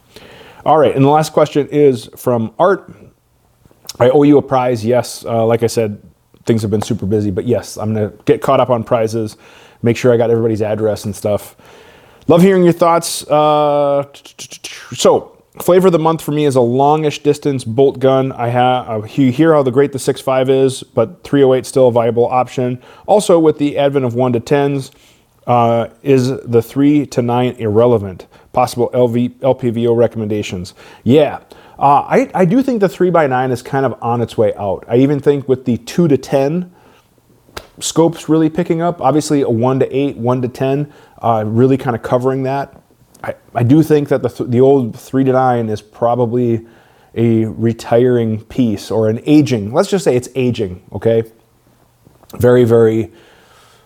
All 0.65 0.79
right, 0.79 0.95
and 0.95 1.05
the 1.05 1.11
last 1.11 1.33
question 1.33 1.69
is 1.69 2.09
from 2.17 2.55
Art. 2.59 2.91
I 4.01 4.11
owe 4.11 4.23
you 4.23 4.39
a 4.39 4.43
prize. 4.43 4.85
Yes, 4.85 5.25
uh, 5.25 5.45
like 5.45 5.63
I 5.63 5.67
said, 5.67 6.01
things 6.47 6.63
have 6.63 6.71
been 6.71 6.83
super 6.83 7.07
busy, 7.07 7.31
but 7.31 7.47
yes, 7.47 7.77
I'm 7.77 7.95
gonna 7.95 8.13
get 8.25 8.41
caught 8.41 8.61
up 8.61 8.71
on 8.71 8.83
prizes, 8.83 9.37
make 9.83 9.97
sure 9.97 10.13
I 10.13 10.17
got 10.17 10.31
everybody's 10.31 10.63
address 10.63 11.05
and 11.05 11.15
stuff. 11.15 11.57
Love 12.29 12.41
hearing 12.41 12.65
your 12.65 12.73
thoughts. 12.73 13.29
Uh, 13.29 14.07
so 14.95 15.34
Flavor 15.61 15.87
of 15.87 15.93
the 15.93 16.01
month 16.01 16.21
for 16.21 16.33
me 16.33 16.47
is 16.47 16.57
a 16.57 16.61
longish 16.61 17.23
distance 17.23 17.63
bolt 17.63 18.01
gun. 18.01 18.33
I 18.33 18.49
have 18.49 18.89
uh, 18.89 19.07
you 19.15 19.31
hear 19.31 19.55
how 19.55 19.63
the 19.63 19.71
great 19.71 19.93
the 19.93 19.99
6.5 19.99 20.49
is, 20.49 20.83
but 20.83 21.23
308 21.23 21.65
still 21.65 21.89
a 21.89 21.93
viable 21.93 22.27
option. 22.27 22.83
Also, 23.07 23.39
with 23.39 23.59
the 23.59 23.79
advent 23.79 24.05
of 24.05 24.17
one 24.17 24.33
to 24.33 24.41
tens, 24.41 24.91
uh, 25.47 25.89
is 26.03 26.29
the 26.43 26.61
three 26.61 27.07
to 27.07 27.23
nine 27.23 27.55
irrelevant? 27.57 28.27
Possible 28.53 28.91
LV, 28.95 29.39
LPVO 29.41 29.97
recommendations? 29.97 30.75
Yeah, 31.05 31.41
Uh, 31.79 32.03
I, 32.03 32.31
I 32.35 32.45
do 32.45 32.63
think 32.63 32.81
the 32.81 32.89
three 32.89 33.11
by 33.11 33.27
nine 33.27 33.51
is 33.51 33.61
kind 33.63 33.85
of 33.85 33.97
on 34.01 34.23
its 34.23 34.37
way 34.39 34.55
out. 34.55 34.85
I 34.89 34.97
even 34.97 35.19
think 35.19 35.49
with 35.49 35.65
the 35.65 35.77
2 35.79 36.07
to 36.07 36.17
10 36.17 36.73
scopes 37.81 38.29
really 38.29 38.49
picking 38.49 38.81
up, 38.81 39.01
obviously 39.01 39.43
a 39.43 39.49
1 39.51 39.81
to 39.81 39.97
8, 39.97 40.17
1 40.17 40.43
to 40.43 40.49
10, 40.49 40.93
uh, 41.21 41.45
really 41.47 41.77
kind 41.77 41.97
of 41.97 42.03
covering 42.03 42.45
that. 42.45 42.81
I, 43.25 43.35
I 43.55 43.63
do 43.63 43.83
think 43.83 44.09
that 44.11 44.23
the, 44.23 44.29
th- 44.29 44.51
the 44.51 44.61
old 44.61 44.99
3 44.99 45.25
to 45.25 45.33
9 45.33 45.71
is 45.71 45.81
probably 45.81 46.67
a 47.15 47.47
retiring 47.47 48.45
piece 48.45 48.91
or 48.91 49.09
an 49.09 49.21
aging, 49.25 49.73
let's 49.73 49.89
just 49.89 50.05
say 50.05 50.15
it's 50.15 50.29
aging, 50.35 50.83
okay? 50.93 51.23
Very, 52.37 52.65
very, 52.65 53.11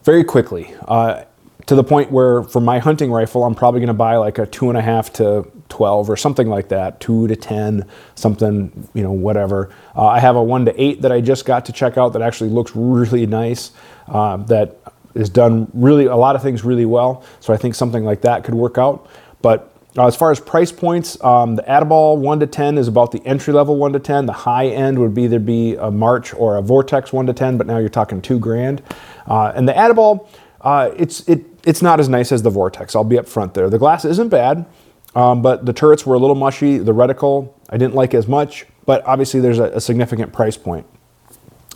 very 0.03 0.25
quickly. 0.25 0.75
Uh, 0.89 1.25
to 1.67 1.75
the 1.75 1.85
point 1.85 2.11
where 2.11 2.43
for 2.43 2.61
my 2.61 2.79
hunting 2.79 3.13
rifle, 3.13 3.45
I'm 3.45 3.55
probably 3.55 3.81
going 3.81 3.89
to 3.89 3.95
buy 3.95 4.17
like 4.17 4.39
a 4.39 4.47
two 4.47 4.71
and 4.71 4.79
a 4.79 4.83
half 4.83 5.13
to 5.15 5.49
12 5.69 6.11
or 6.11 6.17
something 6.17 6.49
like 6.49 6.69
that, 6.71 6.99
two 6.99 7.29
to 7.29 7.37
10, 7.37 7.87
something, 8.17 8.89
you 8.95 9.03
know, 9.03 9.13
whatever. 9.13 9.71
Uh, 9.95 10.07
I 10.07 10.19
have 10.19 10.35
a 10.35 10.43
one 10.43 10.65
to 10.65 10.83
eight 10.83 11.03
that 11.03 11.13
I 11.13 11.21
just 11.21 11.45
got 11.45 11.67
to 11.67 11.73
check 11.73 11.97
out 11.97 12.15
that 12.15 12.23
actually 12.23 12.51
looks 12.51 12.73
really 12.75 13.27
nice, 13.27 13.71
uh, 14.09 14.39
that 14.39 14.81
is 15.15 15.29
done 15.29 15.71
really, 15.75 16.07
a 16.07 16.17
lot 16.17 16.37
of 16.37 16.43
things 16.43 16.65
really 16.65 16.87
well. 16.87 17.23
So 17.41 17.53
I 17.53 17.59
think 17.59 17.75
something 17.75 18.05
like 18.05 18.23
that 18.23 18.45
could 18.45 18.55
work 18.55 18.79
out. 18.79 19.07
But 19.43 19.75
uh, 19.97 20.07
as 20.07 20.15
far 20.15 20.31
as 20.31 20.39
price 20.39 20.71
points, 20.71 21.23
um, 21.25 21.57
the 21.57 21.63
Atibal 21.63 22.17
1 22.19 22.41
to 22.41 22.47
10 22.47 22.79
is 22.79 22.89
about 22.89 23.11
the 23.11 23.25
entry 23.27 23.53
level 23.53 23.77
1 23.77 23.95
to 23.95 23.99
10. 23.99 24.27
The 24.27 24.33
high 24.33 24.67
end 24.67 24.99
would 24.99 25.17
either 25.19 25.39
be 25.39 25.75
a 25.77 25.91
March 25.91 26.35
or 26.35 26.57
a 26.57 26.63
Vortex 26.63 27.13
1 27.13 27.27
to 27.27 27.33
10, 27.33 27.59
but 27.59 27.67
now 27.67 27.79
you're 27.79 27.89
talking 27.89 28.21
two 28.23 28.39
grand. 28.39 28.83
Uh, 29.27 29.53
and 29.55 29.69
the 29.69 29.73
Atibal, 29.73 30.29
uh, 30.61 30.91
it's 30.97 31.29
it 31.29 31.45
it's 31.65 31.83
not 31.83 32.01
as 32.01 32.09
nice 32.09 32.33
as 32.33 32.43
the 32.43 32.51
Vortex. 32.51 32.95
I'll 32.95 33.05
be 33.05 33.19
up 33.19 33.29
front 33.29 33.55
there. 33.55 33.69
The 33.69 33.79
glass 33.79 34.05
isn't 34.05 34.29
bad, 34.29 34.67
um, 35.15 35.43
but 35.43 35.67
the 35.67 35.73
turrets 35.73 36.07
were 36.07 36.15
a 36.15 36.19
little 36.19 36.37
mushy. 36.37 36.79
The 36.79 36.95
reticle 36.95 37.53
I 37.69 37.77
didn't 37.77 37.95
like 37.95 38.15
as 38.15 38.29
much, 38.29 38.67
but 38.87 39.05
obviously 39.05 39.41
there's 39.41 39.59
a, 39.59 39.65
a 39.65 39.81
significant 39.81 40.33
price 40.33 40.57
point. 40.57 40.87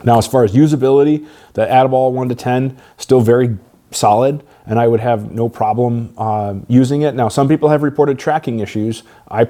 Now, 0.05 0.19
as 0.19 0.27
far 0.27 0.45
as 0.45 0.53
usability, 0.53 1.27
the 1.55 1.63
Atibal 1.63 2.13
1 2.13 2.29
to 2.29 2.35
10 2.35 2.81
still 2.97 3.21
very 3.21 3.57
solid, 3.95 4.43
and 4.67 4.79
I 4.79 4.89
would 4.89 5.01
have 5.01 5.33
no 5.33 5.49
problem 5.49 6.15
uh, 6.17 6.55
using 6.69 7.03
it. 7.03 7.15
Now, 7.15 7.29
some 7.29 7.49
people 7.49 7.69
have 7.69 7.83
reported 7.83 8.19
tracking 8.19 8.61
issues. 8.61 9.03
I 9.31 9.49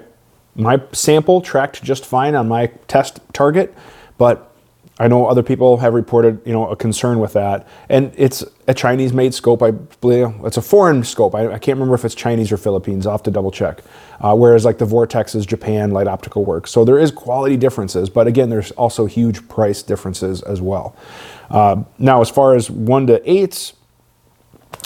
my 0.54 0.82
sample 0.92 1.40
tracked 1.40 1.82
just 1.82 2.04
fine 2.04 2.34
on 2.34 2.46
my 2.46 2.66
test 2.86 3.20
target, 3.32 3.74
but 4.18 4.52
I 4.98 5.08
know 5.08 5.26
other 5.26 5.42
people 5.42 5.78
have 5.78 5.94
reported, 5.94 6.42
you 6.44 6.52
know, 6.52 6.68
a 6.68 6.76
concern 6.76 7.18
with 7.18 7.32
that, 7.32 7.66
and 7.88 8.12
it's 8.16 8.44
a 8.68 8.74
Chinese-made 8.74 9.32
scope. 9.32 9.62
I 9.62 9.70
believe 9.70 10.28
it's 10.44 10.58
a 10.58 10.62
foreign 10.62 11.02
scope. 11.02 11.34
I, 11.34 11.46
I 11.46 11.58
can't 11.58 11.76
remember 11.76 11.94
if 11.94 12.04
it's 12.04 12.14
Chinese 12.14 12.52
or 12.52 12.58
Philippines. 12.58 13.06
I'll 13.06 13.12
have 13.12 13.22
to 13.22 13.30
double 13.30 13.50
check. 13.50 13.82
Uh, 14.20 14.36
whereas 14.36 14.64
like 14.64 14.78
the 14.78 14.84
Vortex 14.84 15.34
is 15.34 15.46
Japan 15.46 15.90
Light 15.90 16.06
Optical 16.06 16.44
Works. 16.44 16.70
So 16.70 16.84
there 16.84 16.98
is 16.98 17.10
quality 17.10 17.56
differences, 17.56 18.10
but 18.10 18.26
again, 18.26 18.50
there's 18.50 18.70
also 18.72 19.06
huge 19.06 19.48
price 19.48 19.82
differences 19.82 20.42
as 20.42 20.60
well. 20.60 20.94
Uh, 21.50 21.82
now, 21.98 22.20
as 22.20 22.30
far 22.30 22.54
as 22.54 22.70
one 22.70 23.06
to 23.06 23.28
eights, 23.28 23.72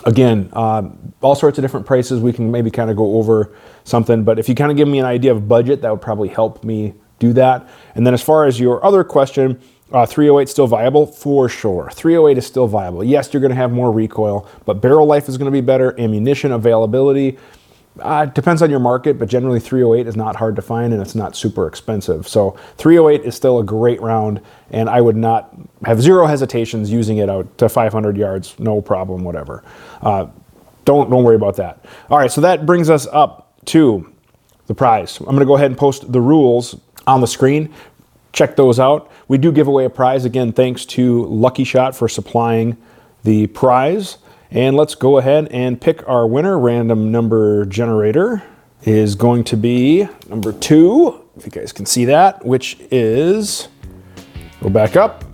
again, 0.07 0.49
uh, 0.55 0.89
all 1.21 1.35
sorts 1.35 1.59
of 1.59 1.63
different 1.63 1.85
prices. 1.85 2.21
We 2.21 2.33
can 2.33 2.51
maybe 2.51 2.71
kind 2.71 2.91
of 2.91 2.97
go 2.97 3.17
over 3.17 3.55
something, 3.85 4.25
but 4.25 4.39
if 4.39 4.49
you 4.49 4.55
kind 4.55 4.71
of 4.71 4.77
give 4.77 4.89
me 4.89 4.99
an 4.99 5.05
idea 5.05 5.33
of 5.33 5.47
budget, 5.47 5.83
that 5.83 5.91
would 5.91 6.01
probably 6.01 6.29
help 6.29 6.65
me 6.65 6.95
do 7.19 7.33
that. 7.35 7.69
And 7.95 8.07
then 8.07 8.15
as 8.15 8.23
far 8.23 8.47
as 8.47 8.59
your 8.59 8.85
other 8.85 9.05
question 9.05 9.61
uh, 9.93 10.05
308 10.05 10.49
still 10.49 10.67
viable? 10.67 11.07
For 11.07 11.49
sure. 11.49 11.91
308 11.93 12.39
is 12.39 12.47
still 12.47 12.67
viable. 12.67 13.05
Yes, 13.05 13.33
you're 13.33 13.41
going 13.41 13.51
to 13.51 13.57
have 13.57 13.71
more 13.71 13.93
recoil, 13.93 14.49
but 14.65 14.81
barrel 14.81 15.07
life 15.07 15.29
is 15.29 15.39
going 15.39 15.47
to 15.47 15.53
be 15.53 15.61
better. 15.61 15.99
Ammunition 16.01 16.53
availability 16.53 17.39
uh, 18.01 18.27
depends 18.27 18.63
on 18.63 18.71
your 18.71 18.81
market, 18.81 19.19
but 19.19 19.29
generally 19.29 19.61
308 19.61 20.07
is 20.07 20.17
not 20.17 20.37
hard 20.37 20.57
to 20.57 20.63
find 20.63 20.93
and 20.93 21.01
it's 21.01 21.15
not 21.15 21.37
super 21.37 21.67
expensive. 21.67 22.29
So 22.29 22.57
308 22.79 23.27
is 23.27 23.35
still 23.35 23.59
a 23.59 23.65
great 23.65 24.01
round, 24.01 24.41
and 24.71 24.89
I 24.89 25.01
would 25.01 25.17
not 25.17 25.55
have 25.85 26.01
zero 26.01 26.27
hesitations 26.27 26.91
using 26.91 27.19
it 27.19 27.29
out 27.29 27.59
to 27.59 27.69
500 27.69 28.17
yards, 28.17 28.59
no 28.59 28.81
problem, 28.81 29.25
whatever. 29.25 29.65
Uh, 30.03 30.27
don't 30.85 31.11
don't 31.11 31.25
worry 31.25 31.37
about 31.37 31.57
that. 31.57 31.85
All 32.11 32.19
right, 32.19 32.31
so 32.31 32.41
that 32.43 32.65
brings 32.65 32.91
us 32.91 33.07
up 33.09 33.53
to 33.67 34.13
the 34.67 34.75
prize. 34.75 35.19
I'm 35.19 35.27
going 35.27 35.41
to 35.41 35.45
go 35.45 35.57
ahead 35.57 35.71
and 35.71 35.79
post 35.79 36.11
the 36.13 36.21
rules 36.21 36.79
on 37.07 37.21
the 37.21 37.27
screen 37.27 37.73
check 38.37 38.55
those 38.55 38.79
out. 38.79 39.11
We 39.29 39.39
do 39.39 39.51
give 39.51 39.67
away 39.67 39.87
a 39.87 39.91
prize. 39.91 40.25
Again, 40.27 40.53
thanks 40.53 40.85
to 40.87 41.25
Lucky 41.25 41.65
Shot 41.65 41.97
for 41.97 42.07
supplying 42.07 42.77
the 43.25 43.47
prize. 43.49 44.19
And 44.51 44.77
let's 44.77 44.95
go 44.95 45.19
ahead 45.19 45.49
and 45.51 45.81
pick 45.81 46.09
our 46.09 46.27
winner. 46.27 46.59
Random 46.59 47.11
number 47.11 47.65
generator 47.67 48.43
is 48.83 49.15
going 49.15 49.45
to 49.45 49.57
be 49.57 50.09
number 50.29 50.53
two, 50.53 51.25
if 51.37 51.45
you 51.45 51.51
guys 51.51 51.73
can 51.73 51.87
see 51.87 52.05
that, 52.07 52.45
which 52.47 52.79
is, 52.91 53.69
go 54.61 54.69
back 54.69 54.97
up. 54.97 55.25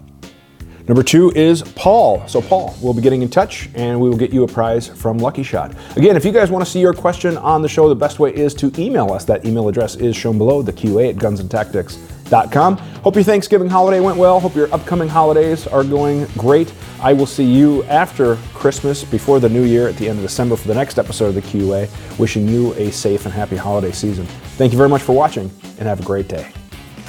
Number 0.88 1.02
two 1.02 1.30
is 1.36 1.62
Paul. 1.62 2.26
So, 2.26 2.42
Paul, 2.42 2.74
we'll 2.82 2.94
be 2.94 3.02
getting 3.02 3.22
in 3.22 3.28
touch 3.28 3.68
and 3.74 4.00
we 4.00 4.08
will 4.08 4.16
get 4.16 4.32
you 4.32 4.42
a 4.42 4.48
prize 4.48 4.88
from 4.88 5.18
Lucky 5.18 5.44
Shot. 5.44 5.76
Again, 5.96 6.16
if 6.16 6.24
you 6.24 6.32
guys 6.32 6.50
want 6.50 6.64
to 6.64 6.70
see 6.70 6.80
your 6.80 6.92
question 6.92 7.36
on 7.38 7.62
the 7.62 7.68
show, 7.68 7.88
the 7.88 7.94
best 7.94 8.18
way 8.18 8.34
is 8.34 8.52
to 8.54 8.72
email 8.80 9.12
us. 9.12 9.24
That 9.24 9.44
email 9.44 9.68
address 9.68 9.94
is 9.94 10.16
shown 10.16 10.38
below, 10.38 10.60
the 10.60 10.72
QA 10.72 11.10
at 11.10 11.16
Hope 13.02 13.14
your 13.14 13.24
Thanksgiving 13.24 13.68
holiday 13.68 14.00
went 14.00 14.16
well. 14.16 14.40
Hope 14.40 14.54
your 14.54 14.72
upcoming 14.72 15.08
holidays 15.08 15.66
are 15.66 15.84
going 15.84 16.24
great. 16.38 16.72
I 17.00 17.12
will 17.12 17.26
see 17.26 17.44
you 17.44 17.82
after 17.84 18.36
Christmas, 18.54 19.04
before 19.04 19.38
the 19.38 19.48
new 19.48 19.64
year, 19.64 19.86
at 19.88 19.96
the 19.96 20.08
end 20.08 20.18
of 20.18 20.24
December 20.24 20.56
for 20.56 20.68
the 20.68 20.74
next 20.74 20.98
episode 20.98 21.26
of 21.26 21.34
the 21.34 21.42
QA. 21.42 21.90
Wishing 22.18 22.48
you 22.48 22.72
a 22.74 22.90
safe 22.90 23.26
and 23.26 23.34
happy 23.34 23.56
holiday 23.56 23.92
season. 23.92 24.24
Thank 24.56 24.72
you 24.72 24.78
very 24.78 24.88
much 24.88 25.02
for 25.02 25.12
watching 25.12 25.50
and 25.78 25.88
have 25.88 26.00
a 26.00 26.04
great 26.04 26.28
day. 26.28 26.50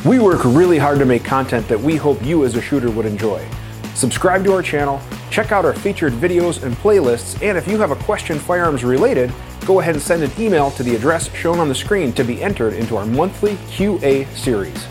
We 0.04 0.20
work 0.20 0.44
really 0.44 0.78
hard 0.78 1.00
to 1.00 1.06
make 1.06 1.24
content 1.24 1.70
that 1.70 1.80
we 1.80 1.96
hope 1.96 2.22
you 2.22 2.44
as 2.44 2.58
a 2.58 2.62
shooter 2.62 2.92
would 2.92 3.06
enjoy. 3.06 3.48
Subscribe 3.96 4.44
to 4.44 4.54
our 4.54 4.62
channel, 4.62 5.00
check 5.30 5.54
out 5.54 5.64
our 5.64 5.74
featured 5.74 6.14
videos 6.14 6.64
and 6.64 6.76
playlists, 6.76 7.42
and 7.42 7.58
if 7.58 7.68
you 7.68 7.78
have 7.78 7.92
a 7.92 7.96
question 8.04 8.40
firearms 8.40 8.84
related, 8.84 9.32
go 9.66 9.80
ahead 9.80 9.96
and 9.96 10.04
send 10.04 10.24
an 10.24 10.32
email 10.38 10.72
to 10.72 10.84
the 10.84 10.96
address 10.96 11.34
shown 11.36 11.60
on 11.60 11.70
the 11.70 11.76
screen 11.76 12.12
to 12.14 12.24
be 12.24 12.42
entered 12.42 12.74
into 12.74 12.98
our 12.98 13.06
monthly 13.06 13.54
QA 13.78 14.28
series. 14.36 14.88